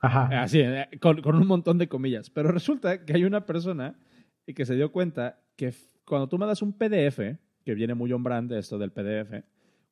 [0.00, 0.42] Ajá.
[0.42, 2.28] Así, eh, con, con un montón de comillas.
[2.28, 4.00] Pero resulta que hay una persona
[4.48, 5.72] y que se dio cuenta que
[6.04, 9.44] cuando tú mandas un PDF, que viene muy on brand esto del PDF,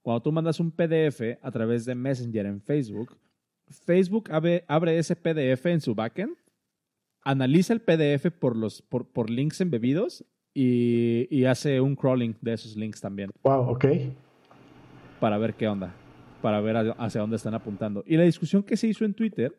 [0.08, 3.14] cuando tú mandas un PDF a través de Messenger en Facebook,
[3.66, 4.64] Facebook abre,
[4.98, 6.34] ese PDF en su backend,
[7.20, 12.74] analiza el PDF por, los, por, links embebidos y, y, hace un crawling de esos
[12.74, 13.32] links también.
[13.42, 13.84] Wow, ok.
[15.20, 15.92] Para ver qué onda,
[16.40, 18.02] para ver hacia dónde están apuntando.
[18.06, 19.54] Y la discusión que se hizo en Twitter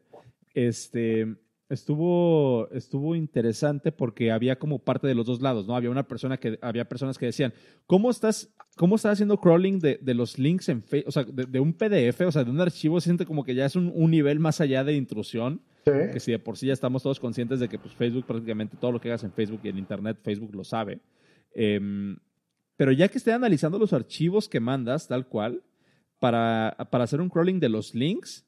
[0.56, 1.28] este,
[1.70, 5.76] estuvo, estuvo interesante porque había como parte de los dos lados, ¿no?
[5.76, 7.54] Había una persona que, había personas que decían,
[7.86, 11.10] ¿cómo estás, cómo estás haciendo crawling de, de los links en Facebook?
[11.10, 13.66] O sea, de, un PDF, o sea, de un archivo, se siente como que ya
[13.66, 15.62] es un, un nivel más allá de intrusión.
[15.86, 18.92] Que si de por sí ya estamos todos conscientes de que pues, Facebook prácticamente todo
[18.92, 21.00] lo que hagas en Facebook y en Internet, Facebook lo sabe.
[21.56, 22.16] Em,
[22.78, 25.64] pero ya que esté analizando los archivos que mandas, tal cual,
[26.20, 28.46] para, para hacer un crawling de los links,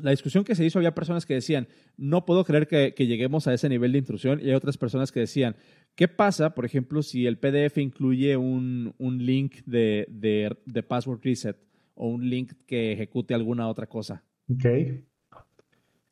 [0.00, 3.54] la discusión que se hizo, había personas que decían, no puedo creer que, lleguemos a
[3.54, 5.56] ese nivel de intrusión, y hay otras personas que decían,
[5.94, 11.56] ¿qué pasa, por ejemplo, si el PDF incluye un, link de, de, password reset
[11.94, 14.24] o un link que ejecute alguna otra cosa?
[14.50, 14.66] Ok.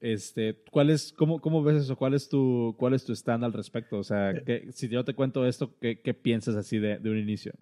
[0.00, 1.96] Este, ¿cuál es, cómo, cómo ves eso?
[1.96, 3.98] ¿Cuál es tu, cuál es tu stand al respecto?
[3.98, 4.68] O sea, eh.
[4.72, 7.52] si yo te cuento esto, ¿qué, piensas así de, de un inicio?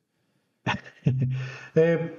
[1.75, 2.17] eh,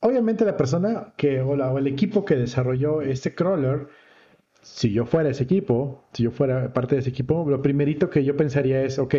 [0.00, 3.88] obviamente la persona que, o, o el equipo que desarrolló este crawler,
[4.62, 8.24] si yo fuera ese equipo, si yo fuera parte de ese equipo, lo primerito que
[8.24, 9.14] yo pensaría es, ok,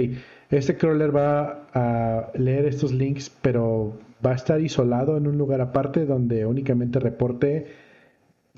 [0.49, 5.61] este crawler va a leer estos links, pero va a estar isolado en un lugar
[5.61, 7.67] aparte donde únicamente reporte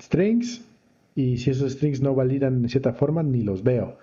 [0.00, 0.64] strings
[1.14, 3.98] y si esos strings no validan de cierta forma, ni los veo.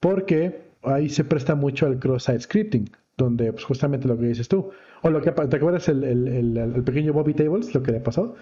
[0.00, 4.70] Porque ahí se presta mucho al cross-site scripting, donde pues, justamente lo que dices tú,
[5.02, 8.34] o lo que te acuerdas el, el, pequeño Bobby Tables, lo que le pasó,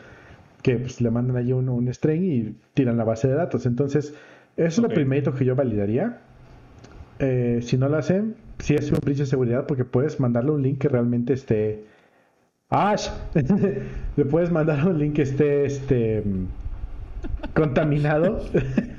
[0.63, 3.67] que pues, le mandan allí un, un, string y tiran la base de datos.
[3.67, 4.15] Entonces,
[4.57, 6.21] eso es lo primero que yo validaría.
[7.19, 10.63] Eh, si no lo hacen, sí es un principio de seguridad porque puedes mandarle un
[10.63, 11.85] link que realmente esté.
[12.69, 13.09] ¡Ash!
[14.17, 16.23] le puedes mandar un link que esté este,
[17.55, 18.41] contaminado.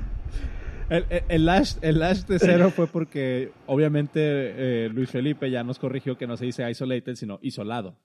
[0.92, 6.18] El, el, lash, el de cero fue porque obviamente eh, Luis Felipe ya nos corrigió
[6.18, 7.96] que no se dice isolated, sino isolado,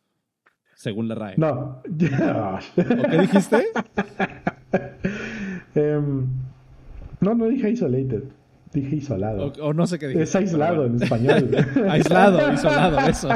[0.76, 1.34] según la RAE.
[1.36, 1.82] No.
[1.98, 3.66] qué dijiste?
[5.74, 6.26] Em,
[7.20, 8.22] no, no dije isolated.
[8.72, 9.52] Dije isolado.
[9.60, 10.22] O, no sé qué dije.
[10.22, 11.50] Es aislado en español.
[11.88, 13.28] Aislado, isolado, eso.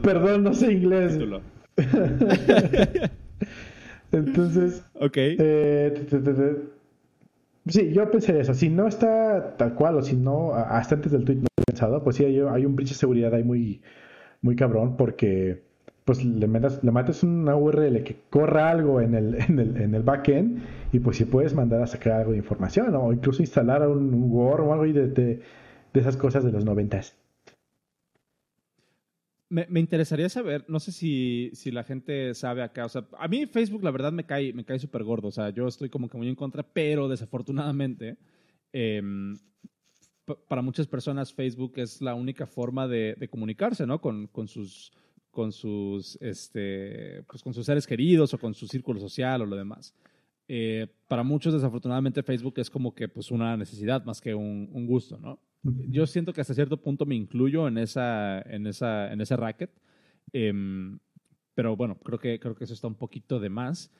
[0.00, 1.18] Perdón, no sé inglés.
[4.12, 4.84] Entonces.
[4.94, 5.16] Ok.
[5.16, 6.06] Eh,
[7.68, 8.54] Sí, yo pensé eso.
[8.54, 12.02] Si no está tal cual o si no, hasta antes del tweet no he pensado,
[12.04, 13.82] pues sí hay, un breach de seguridad ahí muy,
[14.42, 15.62] muy cabrón porque
[16.04, 19.94] pues le metas, le matas una URL que corra algo en el, en el, en
[19.94, 23.86] el backend y pues si puedes mandar a sacar algo de información o incluso instalar
[23.88, 25.40] un, Word o algo de, de,
[25.92, 27.16] de esas cosas de los noventas.
[29.48, 33.28] Me, me, interesaría saber, no sé si, si, la gente sabe acá, o sea, a
[33.28, 36.08] mí Facebook la verdad me cae, me cae súper gordo, o sea, yo estoy como
[36.08, 38.16] que muy en contra, pero desafortunadamente,
[38.72, 39.38] em,
[40.48, 44.00] para muchas personas Facebook es la única forma de, comunicarse, ¿no?
[44.00, 44.92] Con, con, sus,
[45.30, 49.56] con, sus, este, pues con sus seres queridos o con su círculo social o lo
[49.56, 49.94] demás.
[50.48, 54.86] Eh, para muchos, desafortunadamente, Facebook es como que pues una necesidad más que un, un
[54.86, 55.38] gusto, ¿no?
[55.88, 59.70] Yo siento que hasta cierto punto me incluyo en, esa, en, esa, en ese racket.
[60.32, 60.98] Em,
[61.54, 63.90] pero bueno, creo que, creo que eso está un poquito de más.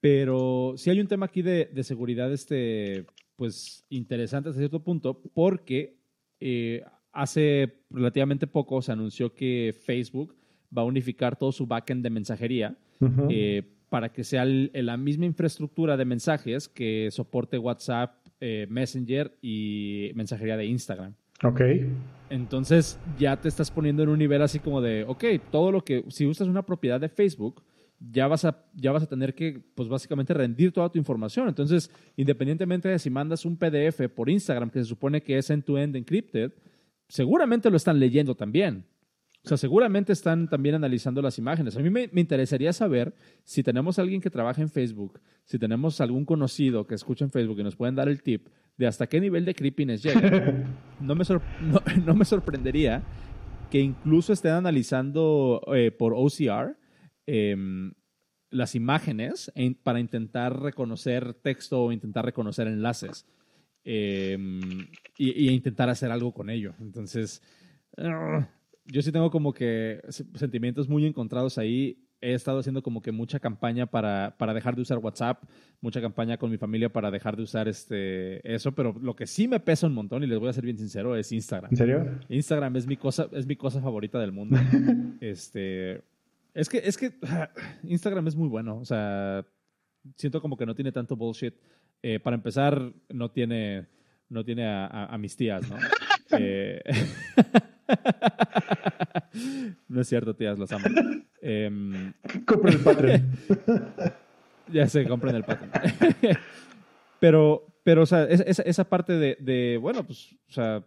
[0.00, 5.22] Pero sí hay un tema aquí de, de seguridad este, pues, interesante hasta cierto punto,
[5.34, 5.98] porque
[6.40, 10.36] eh, hace relativamente poco se anunció que Facebook
[10.76, 12.76] va a unificar todo su backend de mensajería
[13.30, 20.12] eh, para que sea la misma infraestructura de mensajes que soporte WhatsApp, eh, Messenger y
[20.14, 21.14] mensajería de Instagram.
[21.42, 21.60] Ok.
[22.30, 26.04] Entonces ya te estás poniendo en un nivel así como de, ok, todo lo que,
[26.08, 27.62] si usas una propiedad de Facebook,
[27.98, 31.48] ya vas a, ya vas a tener que, pues básicamente rendir toda tu información.
[31.48, 35.94] Entonces, independientemente de si mandas un PDF por Instagram que se supone que es end-to-end
[35.94, 36.52] -end encrypted,
[37.08, 38.84] seguramente lo están leyendo también.
[39.46, 41.76] O sea, seguramente están también analizando las imágenes.
[41.76, 46.24] A mí me, interesaría saber si tenemos alguien que trabaja en Facebook, si tenemos algún
[46.24, 49.44] conocido que escucha en Facebook y nos pueden dar el tip de hasta qué nivel
[49.44, 50.20] de creepiness llega.
[51.00, 51.24] No me,
[52.04, 53.04] no, me sorprendería
[53.70, 56.76] que incluso estén analizando eh, por OCR
[57.26, 57.92] em,
[58.50, 59.52] las imágenes
[59.84, 63.26] para intentar reconocer texto o intentar reconocer enlaces
[63.84, 66.74] em, y, intentar hacer algo con ello.
[66.80, 67.42] Entonces,
[68.86, 70.00] yo sí tengo como que
[70.34, 72.02] sentimientos muy encontrados ahí.
[72.20, 75.44] He estado haciendo como que mucha campaña para, para dejar de usar WhatsApp,
[75.82, 79.46] mucha campaña con mi familia para dejar de usar este eso, pero lo que sí
[79.46, 81.70] me pesa un montón, y les voy a ser bien sincero, es Instagram.
[81.70, 82.18] ¿En serio?
[82.28, 84.56] Instagram es mi cosa, es mi cosa favorita del mundo.
[85.20, 86.02] este
[86.56, 87.12] es que, es que
[87.82, 88.78] Instagram es muy bueno.
[88.78, 89.46] O sea,
[90.16, 91.54] siento como que no tiene tanto bullshit.
[92.02, 93.86] Eh, para empezar, no tiene,
[94.30, 95.76] no tiene a, a mis tías, ¿no?
[96.38, 96.82] eh,
[99.88, 100.86] no es cierto, tías, las amo.
[101.40, 101.70] Eh,
[102.44, 103.30] compren el Patreon.
[104.72, 105.70] ya sé, compren el Patreon.
[107.18, 110.84] Pero, pero o sea, esa parte de, de, bueno, pues, o sea,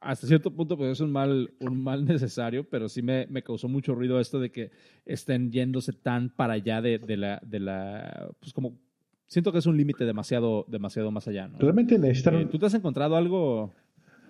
[0.00, 3.68] hasta cierto punto pues es un mal, un mal necesario, pero sí me, me, causó
[3.68, 4.70] mucho ruido esto de que
[5.04, 8.78] estén yéndose tan para allá de, de la, de la, pues como,
[9.26, 11.58] siento que es un límite demasiado, demasiado más allá, ¿no?
[11.58, 12.36] Realmente necesitan...
[12.36, 13.72] Eh, ¿Tú te has encontrado algo?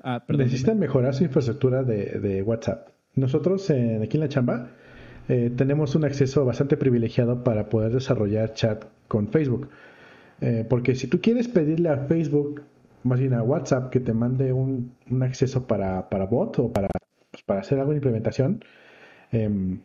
[0.02, 2.88] Ah, necesitan mejorar su infraestructura de, de WhatsApp.
[3.14, 4.70] Nosotros en, aquí en la chamba
[5.28, 9.68] eh, tenemos un acceso bastante privilegiado para poder desarrollar chat con Facebook.
[10.40, 12.62] Eh, porque si tú quieres pedirle a Facebook
[13.02, 14.92] más bien a WhatsApp que te mande un,
[15.22, 16.88] acceso para, para, bot o para,
[17.30, 18.64] pues, para hacer alguna implementación,
[19.32, 19.80] em,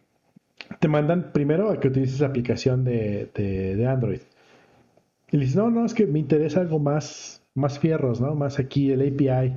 [0.80, 4.22] te mandan primero a que utilices la aplicación de, de, Android.
[5.32, 8.36] Y dices, no, no, es que me interesa algo más, más fierros, ¿no?
[8.36, 9.54] Más aquí el API.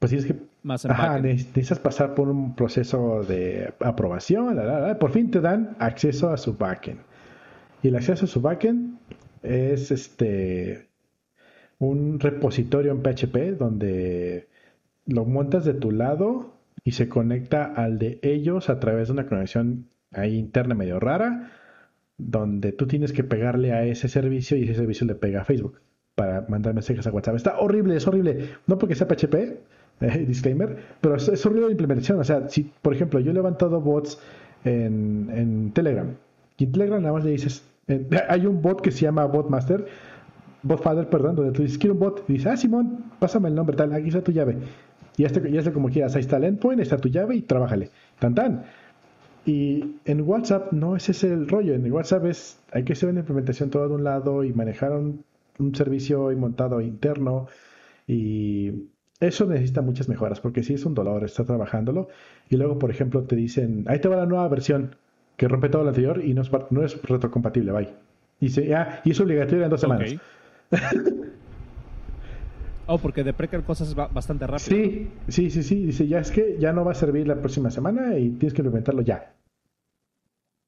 [0.00, 0.34] Pues tienes que...
[0.62, 0.84] Más
[1.22, 4.58] necesitas pasar por un proceso de aprobación.
[4.98, 7.00] Por fin te dan acceso a su backend.
[7.82, 8.98] Y el acceso a su backend
[9.42, 10.88] es este
[11.78, 14.48] un repositorio en PHP donde
[15.06, 19.26] lo montas de tu lado y se conecta al de ellos a través de una
[19.26, 21.52] conexión ahí interna medio rara,
[22.18, 25.80] donde tú tienes que pegarle a ese servicio y ese servicio le pega a Facebook
[26.14, 27.36] para mandar mensajes a WhatsApp.
[27.36, 28.50] Está horrible, es horrible.
[28.66, 29.60] No porque sea PHP,
[30.26, 32.18] disclaimer, pero es, horrible la implementación.
[32.20, 34.18] O sea, si, por ejemplo, yo he levantado bots
[34.64, 36.08] en, en Telegram
[36.58, 37.64] y en Telegram nada más le dices,
[38.28, 39.86] hay un bot que se llama Botmaster
[40.62, 43.76] Botfather, perdón, donde tú dices, quiero un bot, y dices, ah, Simón, pásame el nombre,
[43.76, 44.58] tal, aquí está tu llave.
[45.16, 47.90] Y ya está, como quieras, ahí está el endpoint, está tu llave y trabájale.
[48.18, 48.64] Tan tan.
[49.44, 51.74] Y en WhatsApp no es ese el rollo.
[51.74, 55.24] En WhatsApp es, hay que hacer una implementación todo de un lado y manejar un,
[55.74, 57.48] servicio montado interno.
[58.06, 58.88] Y
[59.20, 62.08] eso necesita muchas mejoras, porque si es un dolor estar trabajándolo.
[62.48, 64.96] Y luego, por ejemplo, te dicen, ahí te va la nueva versión
[65.36, 67.88] que rompe todo lo anterior y no es, no es retrocompatible, bye.
[68.40, 70.14] Y, dice, ah, y es obligatorio en dos semanas
[72.86, 74.68] oh, porque deprecan cosas bastante rápido.
[74.68, 75.86] Sí, sí, sí, sí.
[75.86, 78.62] Dice, ya es que ya no va a servir la próxima semana y tienes que
[78.62, 79.34] implementarlo ya.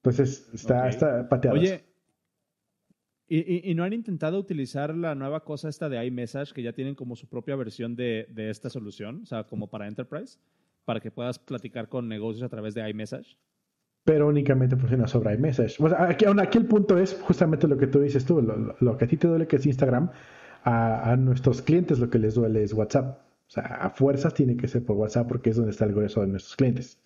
[0.03, 1.59] Entonces está, está pateado.
[1.59, 1.85] Oye,
[3.37, 7.17] ¿y, no han intentado utilizar la nueva cosa esta de iMessage, que ya tienen como
[7.17, 9.21] su propia versión de, de esta solución?
[9.23, 10.39] O sea, como para Enterprise,
[10.85, 13.37] para que puedas platicar con negocios a través de iMessage
[14.05, 15.79] pero únicamente funciona sobre iMessage.
[15.97, 19.17] aquí, aquí, el punto es justamente lo que tú dices tú, lo, que a ti
[19.17, 20.11] te duele que es Instagram,
[20.65, 23.19] a, nuestros clientes lo que les duele es WhatsApp.
[23.47, 26.21] O sea, a fuerzas tiene que ser por WhatsApp porque es donde está el grueso
[26.23, 26.99] de nuestros clientes.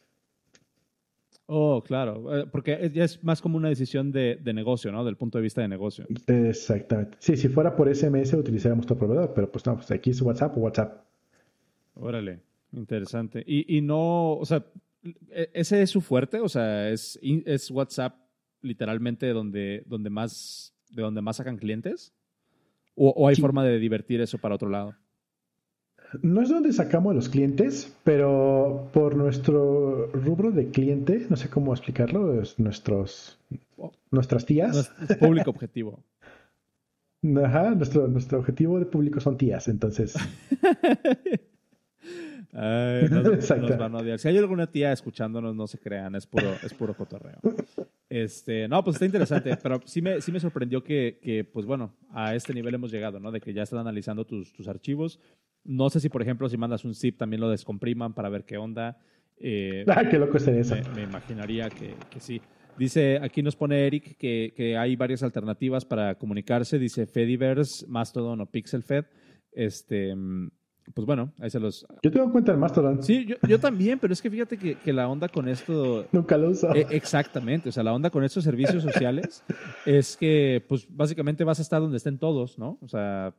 [1.49, 5.05] Oh, claro, eh, porque ya es más como una decisión de, negocio, ¿no?
[5.05, 6.07] Del punto de vista de negocio.
[6.27, 7.17] Exactamente.
[7.21, 10.57] Sí, si fuera por SMS utilizaríamos otro proveedor, pero pues no, pues aquí es WhatsApp
[10.57, 11.05] o WhatsApp.
[11.95, 12.41] Órale,
[12.73, 13.45] interesante.
[13.47, 14.65] Y, y no, o sea,
[15.31, 16.41] e, ¿Ese es su fuerte?
[16.41, 18.15] O sea, ¿es, es WhatsApp
[18.63, 22.13] literalmente donde, donde más, de donde más sacan clientes?
[22.95, 24.95] ¿O, hay forma de divertir eso para otro lado?
[26.23, 31.73] No es donde sacamos los clientes, pero por nuestro rubro de cliente, no sé cómo
[31.73, 33.39] explicarlo, es nuestros,
[34.11, 34.93] nuestras tías.
[35.19, 36.01] público objetivo.
[37.45, 40.15] Ajá, nuestro, nuestro objetivo de público son tías, entonces.
[44.19, 47.39] Si hay alguna tía escuchándonos, no se crean, es puro, es puro cotorreo.
[48.09, 51.95] Este, no, pues está interesante, pero sí me, sí me sorprendió que, que, pues bueno,
[52.11, 53.33] a este nivel hemos llegado, ¿no?
[53.33, 55.21] De que ya están analizando tus, tus archivos.
[55.65, 58.57] No sé si, por ejemplo, si mandas un zip también lo descompriman para ver qué
[58.57, 58.99] onda.
[59.39, 60.77] Eh, ah, qué loco sería eso.
[60.95, 62.41] Me, imaginaría que, que, sí.
[62.79, 66.79] Dice, aquí nos pone Eric que, que, hay varias alternativas para comunicarse.
[66.79, 69.07] Dice Fediverse, Mastodon o PixelFed.
[69.51, 70.15] Este,
[70.95, 71.87] pues bueno, ahí se los...
[72.03, 73.03] Yo tengo cuenta en Mastodon.
[73.03, 76.07] Sí, yo, también, pero es que fíjate que, la onda con esto...
[76.13, 76.75] Nunca lo uso.
[76.75, 79.45] Eh, exactamente, o sea, la onda con estos servicios sociales
[79.87, 82.79] es que, pues básicamente vas a estar donde estén todos, ¿no?
[82.81, 83.35] O sea,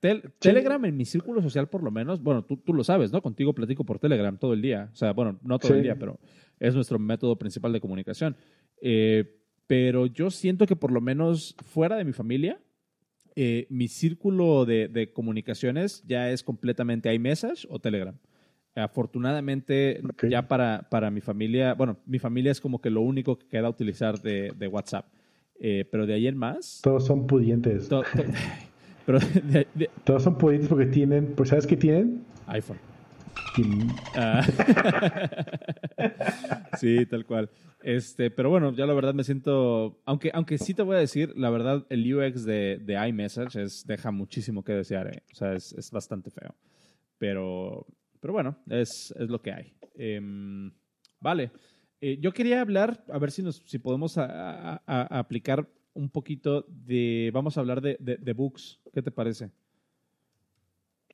[0.00, 3.20] Telegram en mi círculo social por lo menos, bueno, tú, tú, lo sabes, ¿no?
[3.20, 6.18] Contigo platico por Telegram todo el día, o sea, bueno, no todo el día, pero
[6.58, 8.36] es nuestro método principal de comunicación.
[8.80, 12.58] Eh, pero yo siento que por lo menos fuera de mi familia,
[13.36, 18.14] eh, mi círculo de, comunicaciones ya es completamente iMessage o Telegram.
[18.74, 23.46] Afortunadamente, ya para, para mi familia, bueno, mi familia es como que lo único que
[23.46, 25.06] queda utilizar de, WhatsApp.
[25.62, 26.80] Eh, pero de ahí en más.
[26.82, 27.88] Todos son pudientes.
[30.04, 32.24] Todos son pudientes porque tienen, pues ¿sabes qué tienen?
[32.46, 32.78] iPhone.
[34.14, 34.42] Ah.
[36.80, 37.50] sí, tal cual.
[37.82, 41.32] Este, pero bueno, ya la verdad me siento, aunque, aunque sí te voy a decir,
[41.36, 45.22] la verdad el UX de, de iMessage es, deja muchísimo que desear, eh.
[45.32, 46.54] o sea, es, es, bastante feo.
[47.18, 47.86] Pero,
[48.20, 49.72] pero bueno, es, es lo que hay.
[49.94, 50.72] Em,
[51.20, 51.50] vale,
[52.00, 56.64] eh, yo quería hablar, a ver si, nos, si podemos a, a, aplicar un poquito
[56.68, 58.80] de, vamos a hablar de, de, books.
[58.92, 59.50] ¿Qué te parece?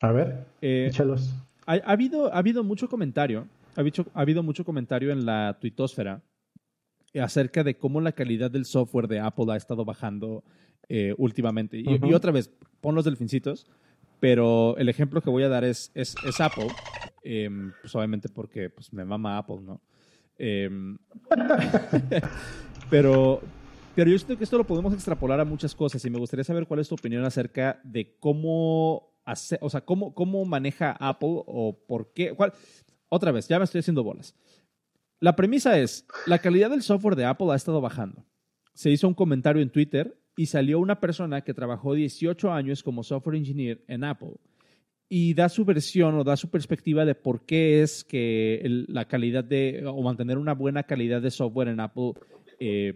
[0.00, 1.34] A ver, eh, échalos.
[1.66, 6.22] Ha, habido, ha habido mucho comentario, ha habido, ha habido mucho comentario en la tuitosfera
[7.20, 10.44] acerca de cómo la calidad del software de Apple ha estado bajando
[10.88, 11.78] eh, últimamente.
[11.78, 12.50] Y, otra vez,
[12.80, 13.66] pon los delfincitos,
[14.20, 16.68] pero el ejemplo que voy a dar es, es, Apple,
[17.22, 19.80] em, pues obviamente porque pues, me mama Apple, ¿no?
[20.38, 20.98] Em,
[22.90, 23.40] pero,
[23.94, 26.66] pero yo siento que esto lo podemos extrapolar a muchas cosas y me gustaría saber
[26.66, 31.78] cuál es tu opinión acerca de cómo hacer, o sea, cómo, cómo maneja Apple o
[31.86, 32.32] por qué.
[32.32, 32.52] Cuál,
[33.08, 34.34] otra vez, ya me estoy haciendo bolas.
[35.20, 38.24] La premisa es, la calidad del software de Apple ha estado bajando.
[38.74, 43.02] Se hizo un comentario en Twitter y salió una persona que trabajó 18 años como
[43.02, 44.34] software engineer en Apple
[45.08, 49.44] y da su versión o da su perspectiva de por qué es que la calidad
[49.44, 52.12] de, o mantener una buena calidad de software en Apple
[52.58, 52.92] eh,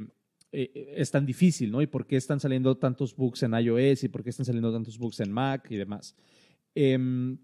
[0.52, 1.80] eh, es tan difícil, ¿no?
[1.80, 4.98] Y por qué están saliendo tantos bugs en iOS y por qué están saliendo tantos
[4.98, 6.16] bugs en Mac y demás.
[6.74, 7.38] Em,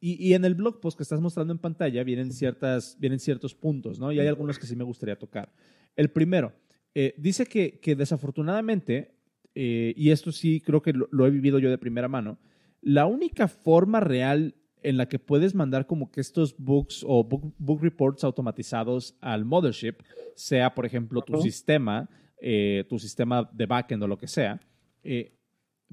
[0.00, 3.98] y, en el blog post que estás mostrando en pantalla vienen, ciertas, vienen ciertos puntos,
[3.98, 4.12] ¿no?
[4.12, 5.52] Y hay algunos que sí me gustaría tocar.
[5.96, 6.52] El primero,
[6.94, 9.16] eh, dice que, que desafortunadamente,
[9.54, 12.38] y esto sí creo que lo, he vivido yo de primera mano,
[12.80, 17.82] la única forma real en la que puedes mandar como que estos books o book,
[17.82, 19.96] reports automatizados al mothership,
[20.34, 22.08] sea por ejemplo tu sistema,
[22.40, 24.60] eh, tu sistema de backend o lo que sea,
[25.02, 25.32] eh,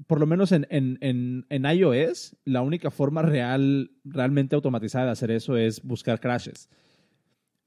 [0.06, 5.30] por lo menos en, en, en, iOS, la única forma real, realmente automatizada de hacer
[5.30, 6.68] eso es buscar crashes.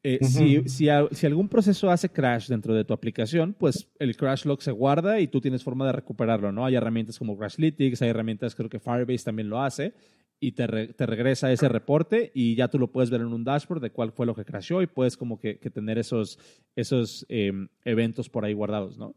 [0.02, 4.62] Eh, si, si, algún proceso hace crash dentro de tu aplicación, pues el crash log
[4.62, 6.66] se guarda y tú tienes forma de recuperarlo, ¿no?
[6.66, 9.94] Hay herramientas como Crashlytics, hay herramientas, creo que Firebase también lo hace,
[10.40, 13.92] y te, regresa ese reporte y ya tú lo puedes ver en un dashboard de
[13.92, 16.40] cuál fue lo que crashó y puedes como que, tener esos,
[16.76, 19.16] esos em, eventos por ahí guardados, ¿no?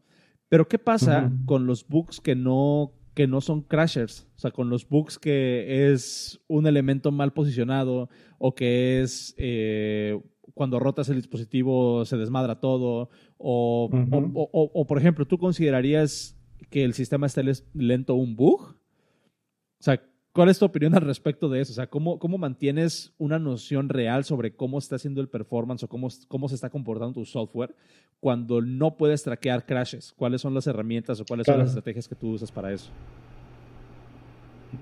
[0.49, 4.27] Pero ¿qué pasa con los bugs que no, que no son crashers?
[4.35, 10.19] O sea, con los bugs que es un elemento mal posicionado o que es eh,
[10.53, 13.09] cuando rotas el dispositivo se desmadra todo.
[13.37, 16.37] O, o, por ejemplo, ¿tú considerarías
[16.69, 17.41] que el sistema está
[17.73, 18.61] lento un bug?
[18.61, 20.01] O sea,
[20.33, 21.71] ¿cuál es tu opinión al respecto de eso?
[21.71, 25.87] O sea, ¿cómo, cómo mantienes una noción real sobre cómo está haciendo el performance o
[25.87, 27.75] cómo, cómo se está comportando tu software
[28.19, 30.13] cuando no puedes traquear crashes?
[30.17, 32.89] ¿Cuáles son las herramientas o cuáles son las estrategias que tú usas para eso?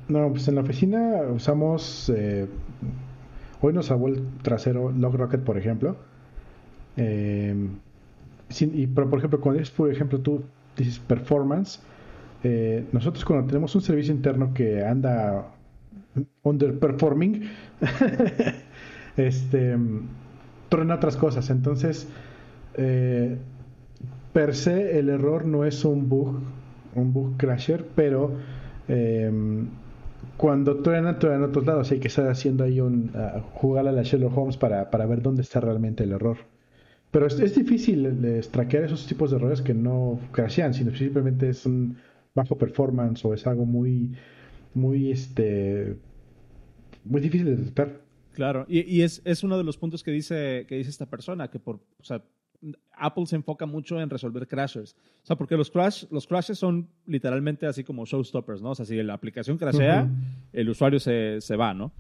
[0.08, 2.48] No, pues en la oficina usamos eh,
[3.62, 5.96] Hoy nos salvó el trasero LogRocket, por ejemplo.
[6.98, 7.56] Eh,
[8.60, 10.44] y, pero, por ejemplo, cuando es, por ejemplo, tú
[10.76, 11.80] dices performance,
[12.44, 15.48] eh, nosotros cuando tenemos un servicio interno que anda
[16.44, 17.44] underperforming,
[19.18, 19.78] este,
[20.70, 21.50] truena otras cosas.
[21.50, 22.08] Entonces,
[22.76, 23.38] eh,
[24.34, 26.40] per se, el error no es un bug,
[26.96, 28.36] un bug crasher, pero
[30.38, 31.92] cuando truenan, truenan en otros lados.
[31.92, 33.12] Hay que estar haciendo ahí un.
[33.14, 36.38] Uh, jugar a la Sherlock Holmes para, para, ver dónde está realmente el error.
[37.12, 41.66] Pero es, es difícil traquear esos tipos de errores que no crashean, sino simplemente es
[41.66, 41.98] un
[42.34, 44.12] bajo performance o es algo muy.
[44.74, 45.98] Muy este.
[47.04, 48.02] Muy difícil de detectar.
[48.34, 51.50] Claro, y, y es, es, uno de los puntos que dice, que dice esta persona,
[51.50, 52.24] que por, o sea,
[52.94, 54.96] Apple se enfoca mucho en resolver crashes.
[55.24, 58.72] O sea, porque los, crash, los crashes son literalmente así como showstoppers, ¿no?
[58.72, 60.08] O sea, si la aplicación crashea,
[60.54, 61.92] el usuario se, se, va, ¿no?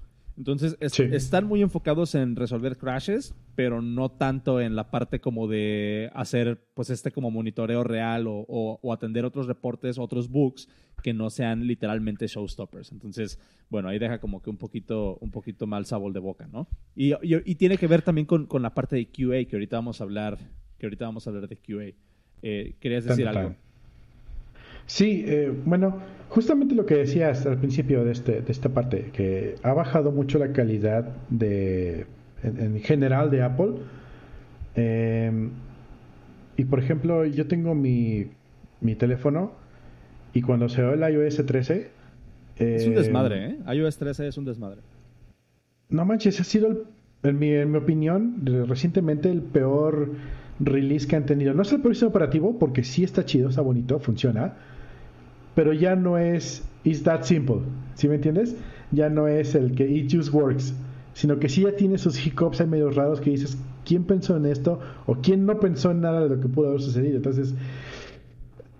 [0.41, 6.09] Entonces, están muy enfocados en resolver crashes, pero no tanto en la parte como de
[6.15, 10.67] hacer, pues, este como monitoreo real o, o, atender otros reportes, otros bugs
[11.03, 12.91] que no sean literalmente showstoppers.
[12.91, 13.37] Entonces,
[13.69, 16.67] bueno, ahí deja como que un poquito, un poquito mal sabor de boca, ¿no?
[16.95, 20.01] Y, y, tiene que ver también con, con, la parte de QA, que ahorita vamos
[20.01, 20.39] a hablar,
[20.79, 21.95] que ahorita vamos a hablar de QA.
[22.41, 23.55] Eh, ¿Querías decir algo?
[24.85, 29.55] Sí, eh, bueno, justamente lo que decías al principio de, este, de esta parte, que
[29.63, 32.05] ha bajado mucho la calidad de,
[32.43, 33.73] en, general de Apple.
[34.75, 35.51] Em,
[36.57, 38.27] y por ejemplo, yo tengo mi,
[38.79, 39.53] mi teléfono
[40.33, 41.91] y cuando se ve el iOS 13...
[42.57, 43.57] es un desmadre, ¿eh?
[43.73, 44.81] iOS 13 es un desmadre.
[45.89, 46.85] No manches, ha sido,
[47.23, 50.11] en, mi, en mi opinión, recientemente el peor
[50.63, 51.53] release que han tenido.
[51.53, 54.53] No es el peor sistema operativo, porque sí está chido, está bonito, funciona.
[55.55, 57.57] Pero ya no es It's that simple.
[57.95, 58.55] ¿Sí me entiendes?
[58.91, 60.73] Ya no es el que It just works.
[61.13, 64.45] Sino que sí ya tiene sus hiccups hay medios raros que dices, ¿quién pensó en
[64.45, 64.79] esto?
[65.05, 67.17] O quién no pensó en nada de lo que pudo haber sucedido.
[67.17, 67.53] Entonces,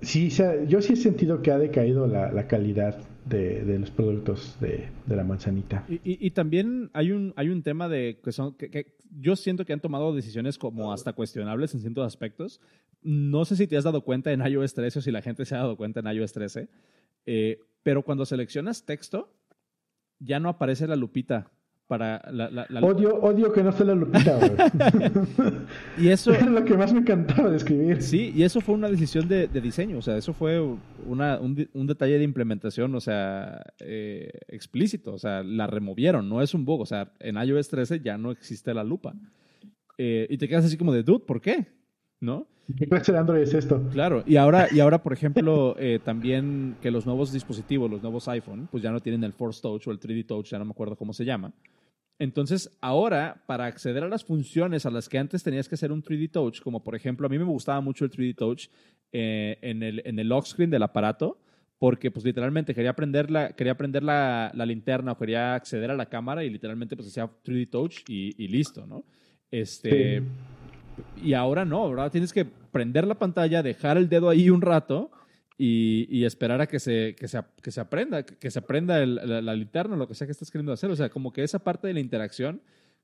[0.01, 0.29] sí,
[0.67, 5.85] yo sí he sentido que ha decaído la, calidad de, los productos de, la manzanita.
[5.87, 9.79] Y, también hay un, hay un tema de que son que, yo siento que han
[9.79, 12.61] tomado decisiones como hasta cuestionables en ciertos aspectos.
[13.01, 15.55] No sé si te has dado cuenta en iOS 13 o si la gente se
[15.55, 16.69] ha dado cuenta en iOS 13,
[17.25, 19.33] eh, pero cuando seleccionas texto,
[20.19, 21.51] ya no aparece la lupita
[21.91, 24.39] para la, Odio, odio que no esté la lupita,
[25.97, 26.31] y eso...
[26.31, 28.01] Era lo que más me encantaba de escribir.
[28.01, 30.65] Sí, y eso fue una decisión de, diseño, o sea, eso fue
[31.05, 36.53] una, un, detalle de implementación, o sea, eh, explícito, o sea, la removieron, no es
[36.53, 39.13] un bug, o sea, en iOS 13 ya no existe la lupa.
[39.97, 41.67] Eh, y te quedas así como de, dude, ¿por qué?
[42.21, 42.47] ¿No?
[42.77, 43.83] ¿Qué clase de Android es esto?
[43.91, 48.29] Claro, y ahora, y ahora por ejemplo, eh, también que los nuevos dispositivos, los nuevos
[48.29, 50.71] iPhone, pues ya no tienen el Force Touch o el 3D Touch, ya no me
[50.71, 51.51] acuerdo cómo se llama.
[52.21, 56.03] Entonces, ahora, para acceder a las funciones a las que antes tenías que hacer un
[56.03, 58.67] 3D Touch, como por ejemplo, a mí me gustaba mucho el 3D Touch
[59.11, 61.39] eh, en, el, en el lock screen del aparato,
[61.79, 66.05] porque pues literalmente quería prender la, quería prender la, linterna o quería acceder a la
[66.05, 69.03] cámara y literalmente pues hacía 3D Touch y, listo, ¿no?
[69.49, 70.21] Este,
[71.23, 75.09] Y ahora no, ahora tienes que prender la pantalla, dejar el dedo ahí un rato
[75.63, 79.95] y, esperar a que se, que se, que se aprenda, que se aprenda la, linterna,
[79.95, 80.89] lo que sea que estás queriendo hacer.
[80.89, 82.61] O sea, como que esa parte de la interacción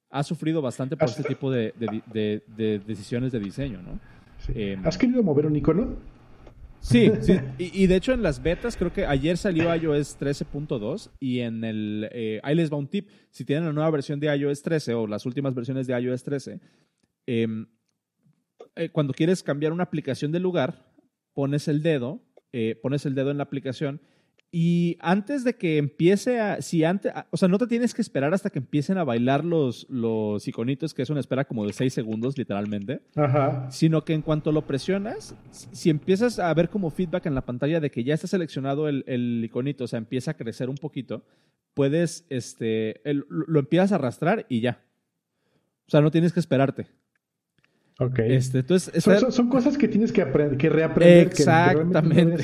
[0.09, 3.99] ha sufrido bastante por este tipo de, de, decisiones de diseño, ¿no?
[4.55, 5.97] Em, ¿Has querido mover un icono?
[6.79, 7.37] Sí, sí.
[7.59, 12.09] Y, de hecho en las betas, creo que ayer salió iOS 13.2 y en el...
[12.11, 13.09] Eh, ahí les va un tip.
[13.29, 16.59] Si tienen la nueva versión de iOS 13 o las últimas versiones de iOS 13,
[17.27, 17.67] em,
[18.75, 20.91] eh, cuando quieres cambiar una aplicación de lugar,
[21.35, 24.01] pones el dedo eh, pones el dedo en la aplicación
[24.49, 28.33] y antes de que empiece a, si antes, o sea, no te tienes que esperar
[28.33, 31.93] hasta que empiecen a bailar los, los iconitos, que es una espera como de 6
[31.93, 33.01] segundos, literalmente.
[33.15, 33.69] Ajá.
[33.69, 37.81] Sino que en cuanto lo presionas, si empiezas a ver como feedback en la pantalla
[37.81, 41.25] de que ya está seleccionado el, el iconito, o sea, empieza a crecer un poquito,
[41.73, 44.81] puedes, este, lo empiezas a arrastrar y ya.
[45.87, 46.87] O sea, no tienes que esperarte.
[47.99, 48.19] Ok.
[48.19, 50.25] Este, entonces, son, cosas que tienes que,
[50.57, 51.27] que reaprender.
[51.27, 52.43] Exactamente.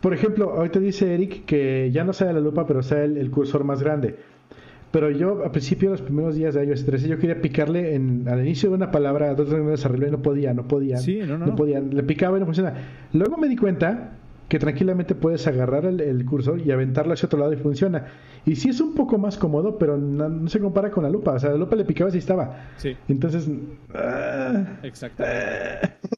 [0.00, 3.64] Por ejemplo, ahorita dice Eric que ya no sale la lupa, pero sale el, cursor
[3.64, 4.16] más grande.
[4.90, 8.40] Pero yo, al principio, los primeros días de iOS 13, yo quería picarle en, al
[8.40, 10.96] inicio de una palabra dos renglones arriba y no podía, no podía.
[10.96, 11.46] Sí, no, no.
[11.46, 11.80] No podía.
[11.80, 12.76] Le picaba y no funcionaba.
[13.12, 14.19] Luego me di cuenta
[14.50, 18.08] que tranquilamente puedes agarrar el, cursor y aventarlo hacia otro lado y funciona.
[18.44, 21.34] Y sí es un poco más cómodo, pero no, se compara con la lupa.
[21.34, 22.68] O sea, la lupa le picabas y estaba.
[22.76, 22.96] Sí.
[23.06, 23.48] Entonces.
[23.94, 25.22] Ah, Exacto.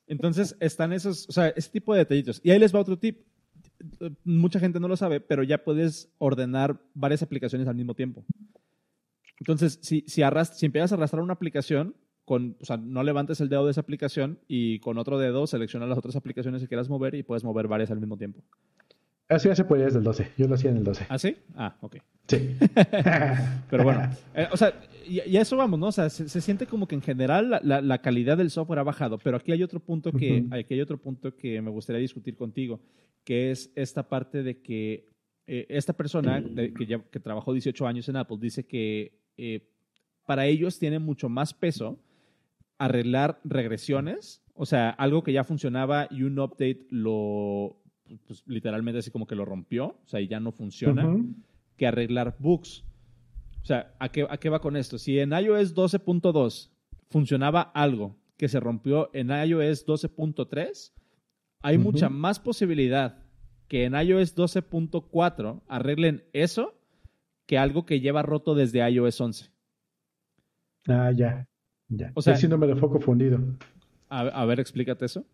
[0.06, 2.40] Entonces están esos, o sea, ese tipo de detallitos.
[2.42, 3.20] Y ahí les va otro tip.
[4.24, 8.24] Mucha gente no lo sabe, pero ya puedes ordenar varias aplicaciones al mismo tiempo.
[9.40, 10.22] Entonces, si, si,
[10.54, 11.94] si empiezas a arrastrar una aplicación,
[12.24, 15.86] con, o sea, no levantes el dedo de esa aplicación y con otro dedo selecciona
[15.86, 18.42] las otras aplicaciones que quieras mover y puedes mover varias al mismo tiempo.
[19.28, 20.32] Así ya se podía desde el 12.
[20.36, 21.06] Yo lo hacía en el 12.
[21.08, 21.36] ¿Ah, sí?
[21.56, 21.96] Ah, ok.
[22.28, 22.56] Sí.
[23.70, 24.74] Pero bueno, eh, o sea,
[25.06, 25.86] y, a eso vamos, ¿no?
[25.86, 29.36] O sea, se, siente como que en general la, calidad del software ha bajado, pero
[29.36, 32.80] aquí hay otro punto que, aquí hay otro punto que me gustaría discutir contigo,
[33.24, 35.08] que es esta parte de que
[35.46, 39.68] eh, esta persona que, ya, que trabajó 18 años en Apple dice que eh,
[40.24, 41.98] para ellos tiene mucho más peso
[42.82, 47.80] arreglar regresiones, o sea, algo que ya funcionaba y un update lo,
[48.26, 51.16] pues, literalmente así como que lo rompió, o sea, y ya no funciona,
[51.76, 52.84] que arreglar bugs.
[53.62, 54.98] O sea, ¿a qué, ¿a qué va con esto?
[54.98, 56.70] Si en iOS 12.2
[57.08, 60.92] funcionaba algo que se rompió en iOS 12.3,
[61.60, 63.22] hay mucha más posibilidad
[63.68, 66.74] que en iOS 12.4 arreglen eso
[67.46, 69.50] que algo que lleva roto desde iOS 11.
[70.88, 71.46] Ah, ya.
[71.94, 72.10] Ya.
[72.14, 73.38] O sea, síndrome de foco fundido.
[74.08, 75.24] A, ver, explícate eso.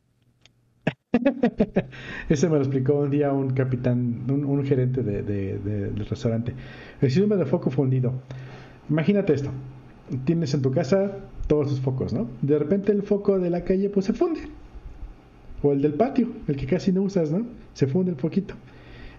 [2.28, 6.54] Ese me lo explicó un día un capitán, un, gerente de, del restaurante.
[7.00, 8.12] El síndrome de foco fundido.
[8.90, 9.50] Imagínate esto.
[10.24, 12.28] Tienes en tu casa todos tus focos, ¿no?
[12.42, 14.40] De repente el foco de la calle pues se funde.
[15.62, 17.46] O el del patio, el que casi no usas, ¿no?
[17.74, 18.54] Se funde el foquito.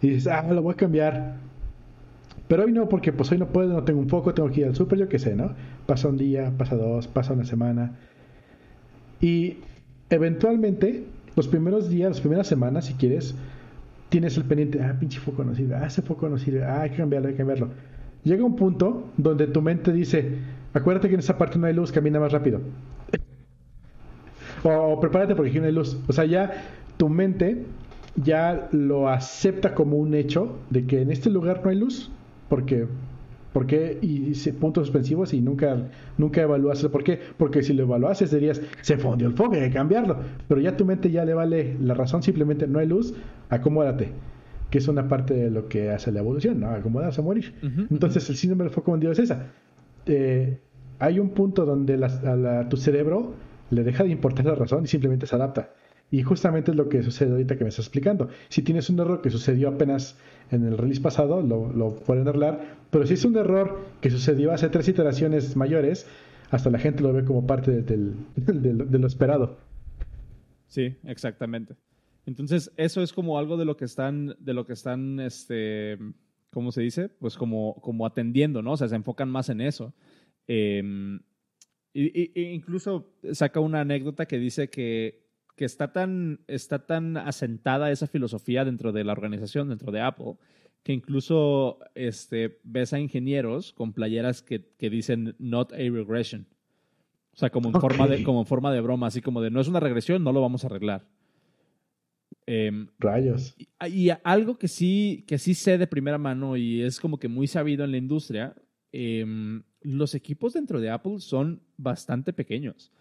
[0.01, 1.37] Y dices, ah, lo voy a cambiar.
[2.49, 4.65] Pero hoy no, porque pues hoy no puedo, no tengo un foco, tengo que ir
[4.65, 5.53] al súper, yo qué sé, ¿no?
[5.85, 7.99] Pasa un día, pasa dos, pasa una semana.
[9.21, 9.57] Y
[10.09, 11.03] eventualmente,
[11.35, 13.35] los primeros días, las primeras semanas, si quieres,
[14.09, 16.89] tienes el pendiente, ah, pinche foco no sirve, ah, ese foco no sirve, ah, hay
[16.89, 17.69] que cambiarlo, hay que cambiarlo.
[18.23, 20.31] Llega un punto donde tu mente dice,
[20.73, 22.61] acuérdate que en esa parte no hay luz, camina más rápido.
[24.63, 25.99] o, o, prepárate porque aquí no hay luz.
[26.07, 26.51] O sea, ya
[26.97, 27.63] tu mente
[28.15, 32.09] ya lo acepta como un hecho de que en este lugar no hay luz
[32.49, 32.87] porque
[33.53, 33.97] ¿Por qué?
[34.01, 37.19] Y dice puntos suspensivos y nunca, nunca evaluaste por qué.
[37.37, 40.17] Porque si lo evaluases dirías, se fundió el foco, hay que cambiarlo.
[40.47, 43.13] Pero ya tu mente ya le vale la razón, simplemente no hay luz,
[43.49, 44.11] acomódate.
[44.69, 46.69] que es una parte de lo que hace la evolución, ¿no?
[46.69, 47.55] Acomodarse a morir.
[47.89, 49.47] Entonces, el síndrome del foco mundial es esa.
[50.05, 50.59] Eh,
[50.99, 53.33] hay un punto donde a tu cerebro
[53.71, 55.71] le deja de importar la razón y simplemente se adapta.
[56.11, 58.29] Y justamente es lo que sucede ahorita que me estás explicando.
[58.49, 60.17] Si tienes un error que sucedió apenas
[60.51, 62.77] en el release pasado, lo, lo pueden arreglar.
[62.89, 66.07] Pero si es un error que sucedió hace tres iteraciones mayores,
[66.49, 69.57] hasta la gente lo ve como parte de lo esperado.
[70.67, 71.75] Sí, exactamente.
[72.25, 75.97] Entonces, eso es como algo de lo que están, de lo que están, este,
[76.51, 77.09] ¿cómo se dice?
[77.09, 78.73] Pues como, como atendiendo, ¿no?
[78.73, 79.93] O sea, se enfocan más en eso.
[80.47, 81.19] Y,
[81.93, 85.28] incluso saca una anécdota que dice que,
[85.59, 90.35] que, está, tan, está tan asentada esa filosofía dentro de la organización, dentro de Apple,
[90.83, 96.47] que incluso este, ves a ingenieros con playeras que, que dicen not a regression.
[97.33, 99.59] O sea, como en, forma de, como en forma de broma, así como de no
[99.59, 101.05] es una regresión, no lo vamos a arreglar.
[102.45, 103.53] Em, Rayos.
[103.85, 107.47] Y, algo que sí, que sí sé de primera mano y es como que muy
[107.47, 108.55] sabido en la industria,
[108.93, 112.93] em, los equipos dentro de Apple son bastante pequeños.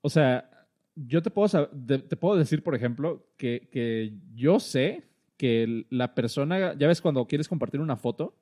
[0.00, 0.59] O sea,
[0.94, 5.04] yo te puedo, te puedo decir, por ejemplo, que, que yo sé
[5.36, 8.34] que la persona, ya ves cuando quieres compartir una foto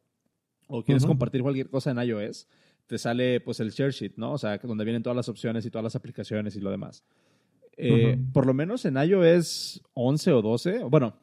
[0.66, 2.48] o quieres compartir cualquier cosa en iOS,
[2.86, 4.32] te sale pues el share sheet, ¿no?
[4.32, 7.04] O sea, donde vienen todas las opciones y todas las aplicaciones y lo demás.
[7.76, 11.14] Eh, por lo menos en iOS 11 o 12, bueno,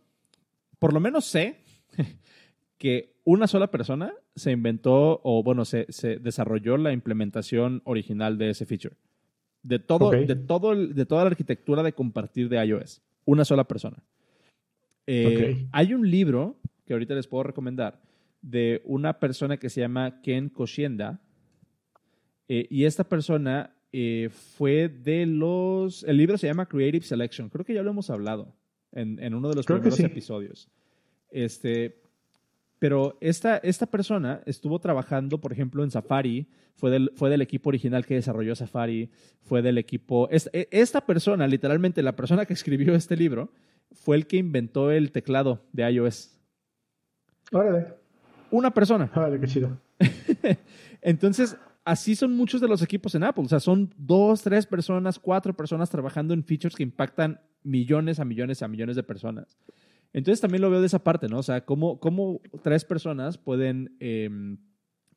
[0.80, 1.58] por lo menos sé
[2.78, 5.86] que una sola persona se inventó o, bueno, se,
[6.22, 8.96] desarrolló la implementación original de ese feature.
[9.66, 13.02] De, todo, de, todo de toda la arquitectura de compartir de iOS.
[13.26, 13.98] Una sola persona.
[15.08, 18.00] Eh, hay un libro que ahorita les puedo recomendar
[18.44, 21.20] de una persona que se llama Ken Koshienda.
[22.48, 26.04] Eh, y esta persona eh, fue de los...
[26.04, 27.50] El libro se llama Creative Selection.
[27.50, 28.56] Creo que ya lo hemos hablado
[28.92, 30.70] en, uno de los primeros episodios.
[31.32, 32.04] Este,
[32.80, 37.70] pero esta, esta persona estuvo trabajando, por ejemplo, en Safari, fue del, fue del equipo
[37.70, 39.10] original que desarrolló Safari,
[39.42, 40.28] fue del equipo...
[40.30, 43.50] E, esta, persona, literalmente la persona que escribió este libro,
[43.92, 46.38] fue el que inventó el teclado de iOS.
[47.52, 47.94] Órale.
[48.52, 49.10] Una persona.
[49.16, 49.78] Órale, qué chido.
[51.02, 53.46] Entonces, así son muchos de los equipos en Apple.
[53.46, 58.26] O sea, son dos, tres personas, cuatro personas trabajando en features que impactan millones a
[58.26, 59.58] millones a millones de personas.
[60.16, 61.40] Entonces también lo veo de esa parte, ¿no?
[61.40, 64.58] O sea, cómo, cómo tres personas pueden, em,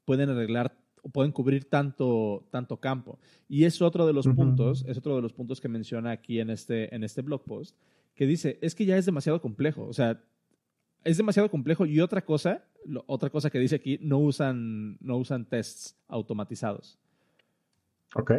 [0.04, 3.20] pueden arreglar o pueden cubrir tanto, tanto campo.
[3.48, 6.50] Y es otro de los puntos, es otro de los puntos que menciona aquí en
[6.50, 7.76] este, en este blog post,
[8.16, 9.86] que dice, es que ya es demasiado complejo.
[9.86, 10.20] O sea,
[11.04, 11.86] es demasiado complejo.
[11.86, 12.64] Y otra cosa,
[13.06, 16.98] otra cosa que dice aquí, no usan, no usan tests automatizados.
[18.16, 18.32] Ok.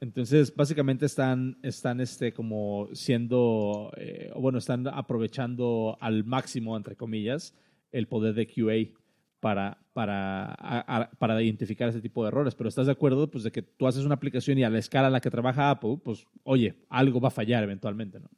[0.00, 7.54] Entonces, básicamente están, están este, como siendo, eh, bueno, están aprovechando al máximo, entre comillas,
[7.92, 8.98] el poder de QA
[9.40, 12.54] para, para, para identificar ese tipo de errores.
[12.54, 15.08] Pero estás de acuerdo, pues, de que tú haces una aplicación y a la escala
[15.08, 18.30] en la que trabaja Apple, pues, oye, algo va a fallar eventualmente, ¿no?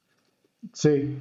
[0.73, 1.17] Sí,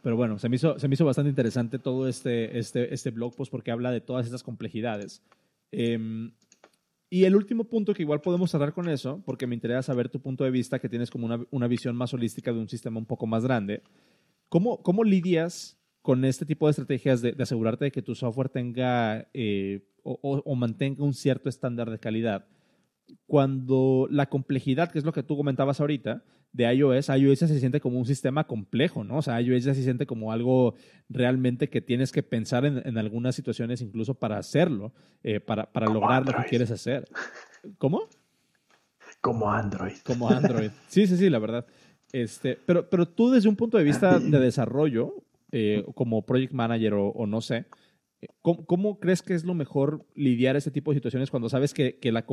[0.00, 3.34] pero bueno, se me hizo, se me hizo bastante interesante todo este, este, este blog
[3.36, 5.22] post porque habla de todas estas complejidades.
[5.70, 6.32] Em,
[7.12, 10.18] y el último punto que igual podemos hablar con eso, porque me interesa saber tu
[10.18, 13.04] punto de vista, que tienes como una, una visión más holística de un sistema un
[13.04, 13.82] poco más grande.
[14.48, 19.28] ¿Cómo, cómo lidias con este tipo de estrategias de, asegurarte de que tu software tenga
[19.34, 22.46] eh, o, mantenga un cierto estándar de calidad?
[23.26, 26.22] Cuando la complejidad, que es lo que tú comentabas ahorita,
[26.52, 29.18] de iOS, iOS se siente como un sistema complejo, ¿no?
[29.18, 30.74] O sea, iOS ya se siente como algo
[31.08, 34.92] realmente que tienes que pensar en, algunas situaciones incluso para hacerlo,
[35.22, 37.08] eh, para, para lograr lo que quieres hacer.
[37.78, 38.08] ¿Cómo?
[39.22, 39.96] Como Android.
[40.04, 40.70] Como Android.
[40.88, 41.66] Sí, sí, sí, la verdad.
[42.12, 45.14] Este, pero, pero tú desde un punto de vista de desarrollo,
[45.52, 47.66] eh, como project manager o, no sé,
[48.22, 51.98] eh, ¿cómo, crees que es lo mejor lidiar este tipo de situaciones cuando sabes que,
[51.98, 52.24] que la,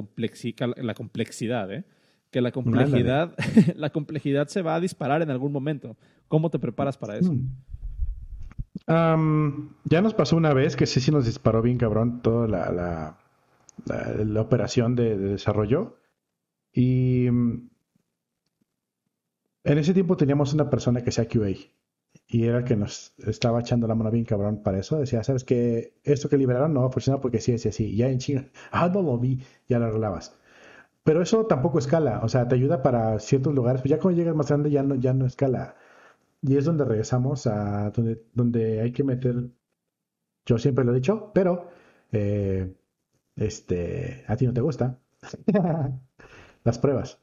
[0.78, 1.84] la complexidad, ¿eh?
[2.32, 3.36] que la complejidad,
[3.76, 5.98] la complejidad se va a disparar en algún momento.
[6.28, 7.34] ¿Cómo te preparas para eso?
[8.88, 9.70] Hmm.
[9.84, 13.18] ya nos pasó una vez que sí, sí nos disparó bien cabrón toda la,
[13.86, 15.98] la, operación de, desarrollo.
[16.72, 17.70] Y mm,
[19.64, 21.50] en ese tiempo teníamos una persona que sea QA.
[22.30, 25.00] Y era el que nos estaba echando la mano bien cabrón para eso.
[25.00, 25.96] Decía, ¿sabes qué?
[26.04, 27.96] Esto que liberaron no va a funcionar porque sí, sí, sí.
[27.96, 28.46] Ya en chinga.
[28.72, 29.42] Ah, no lo vi.
[29.68, 30.38] Ya lo arreglabas.
[31.04, 34.36] Pero eso tampoco escala, o sea, te ayuda para ciertos lugares, pues ya cuando llegas
[34.36, 35.76] más grande ya no, ya no escala.
[36.42, 39.50] Y es donde regresamos a donde, donde hay que meter,
[40.46, 41.70] yo siempre lo he dicho, pero
[42.12, 42.76] eh,
[43.36, 45.00] este, a ti no te gusta,
[46.64, 47.20] las pruebas.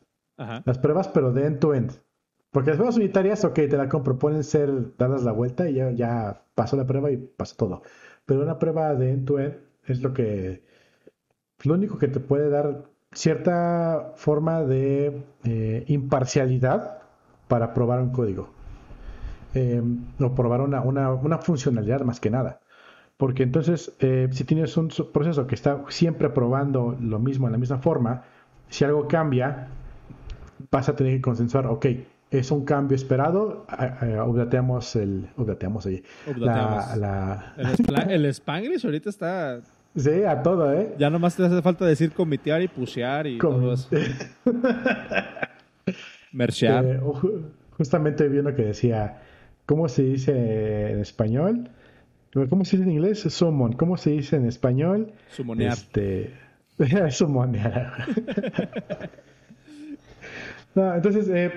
[0.65, 1.93] Las pruebas, pero de end to end.
[2.57, 5.91] Porque las pruebas unitarias, ok, te la compro, pueden ser dadas la vuelta y ya,
[5.91, 7.83] ya pasó la prueba y pasó todo.
[8.25, 10.63] Pero una prueba de end-to-end es lo que,
[11.65, 17.03] lo único que te puede dar cierta forma de eh, imparcialidad
[17.47, 18.49] para probar un código.
[19.53, 19.83] Eh,
[20.19, 22.61] o probar una, una, una, funcionalidad más que nada.
[23.19, 27.59] Porque entonces, eh, si tienes un proceso que está siempre probando lo mismo en la
[27.59, 28.25] misma forma,
[28.71, 29.69] si algo cambia,
[30.71, 31.85] vas a tener que consensuar, ok,
[32.39, 33.67] es un cambio esperado,
[34.27, 35.29] updateamos el...
[35.37, 36.03] Updateamos ahí.
[36.37, 37.55] La, la...
[37.57, 39.61] El, el Spanglish ahorita está
[39.97, 40.95] Sí, a todo, ¿eh?
[40.99, 43.89] Ya nomás te hace falta decir comitear y pushear y todo eso.
[46.33, 46.85] Merchear.
[46.85, 47.01] Eh,
[47.71, 49.23] justamente vi uno que decía,
[49.65, 51.71] ¿cómo se dice en español?
[52.51, 53.21] ¿Cómo se dice en inglés?
[53.21, 53.73] Summon.
[53.73, 55.13] ¿Cómo se dice en español?
[55.31, 55.73] Sumonear.
[55.73, 56.35] Este...
[57.11, 58.05] Sumonear.
[60.75, 61.51] no, entonces, eh,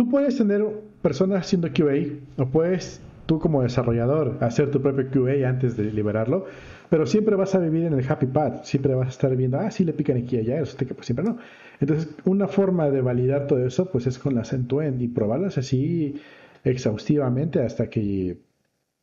[0.00, 0.66] tú puedes tener
[1.02, 6.46] personas haciendo QA o puedes tú como desarrollador hacer tu propio QA antes de liberarlo
[6.88, 9.70] pero siempre vas a vivir en el happy path, siempre vas a estar viendo, ah,
[9.70, 11.36] sí le pican aquí y allá, eso que pues siempre no.
[11.80, 16.18] Entonces, una forma de validar todo eso, pues es con las end-to-end y probarlas así
[16.64, 18.38] exhaustivamente hasta que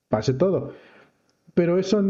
[0.09, 0.73] pase todo.
[1.53, 2.03] Pero eso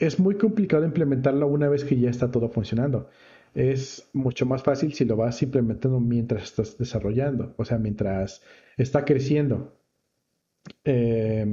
[0.00, 3.08] es muy complicado implementarlo una vez que ya está todo funcionando.
[3.54, 8.42] Es mucho más fácil si lo vas implementando mientras estás desarrollando, o sea, mientras
[8.76, 9.76] está creciendo.
[10.84, 11.44] Eh,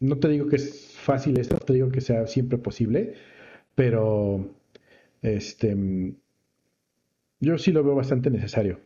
[0.00, 3.14] no te digo que es fácil esto, te digo que sea siempre posible,
[3.74, 4.54] pero
[5.20, 5.76] este
[7.40, 8.80] yo sí lo veo bastante necesario.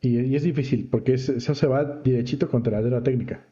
[0.00, 3.44] Y, es difícil, porque eso se va derechito contra la técnica.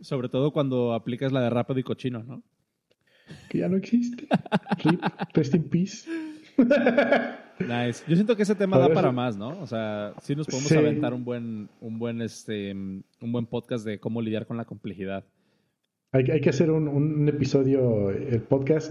[0.00, 2.42] Sobre todo cuando aplicas la de rápido y cochino, ¿no?
[3.50, 4.26] Que ya no existe.
[4.84, 5.02] Rip,
[5.34, 6.08] rest in peace.
[7.58, 8.04] Nice.
[8.06, 9.58] Yo siento que ese tema da para más, ¿no?
[9.60, 13.98] O sea, sí nos podemos aventar un buen, un buen, este, un buen podcast de
[13.98, 15.24] cómo lidiar con la complejidad.
[16.12, 18.90] Hay, que hacer un, episodio, el podcast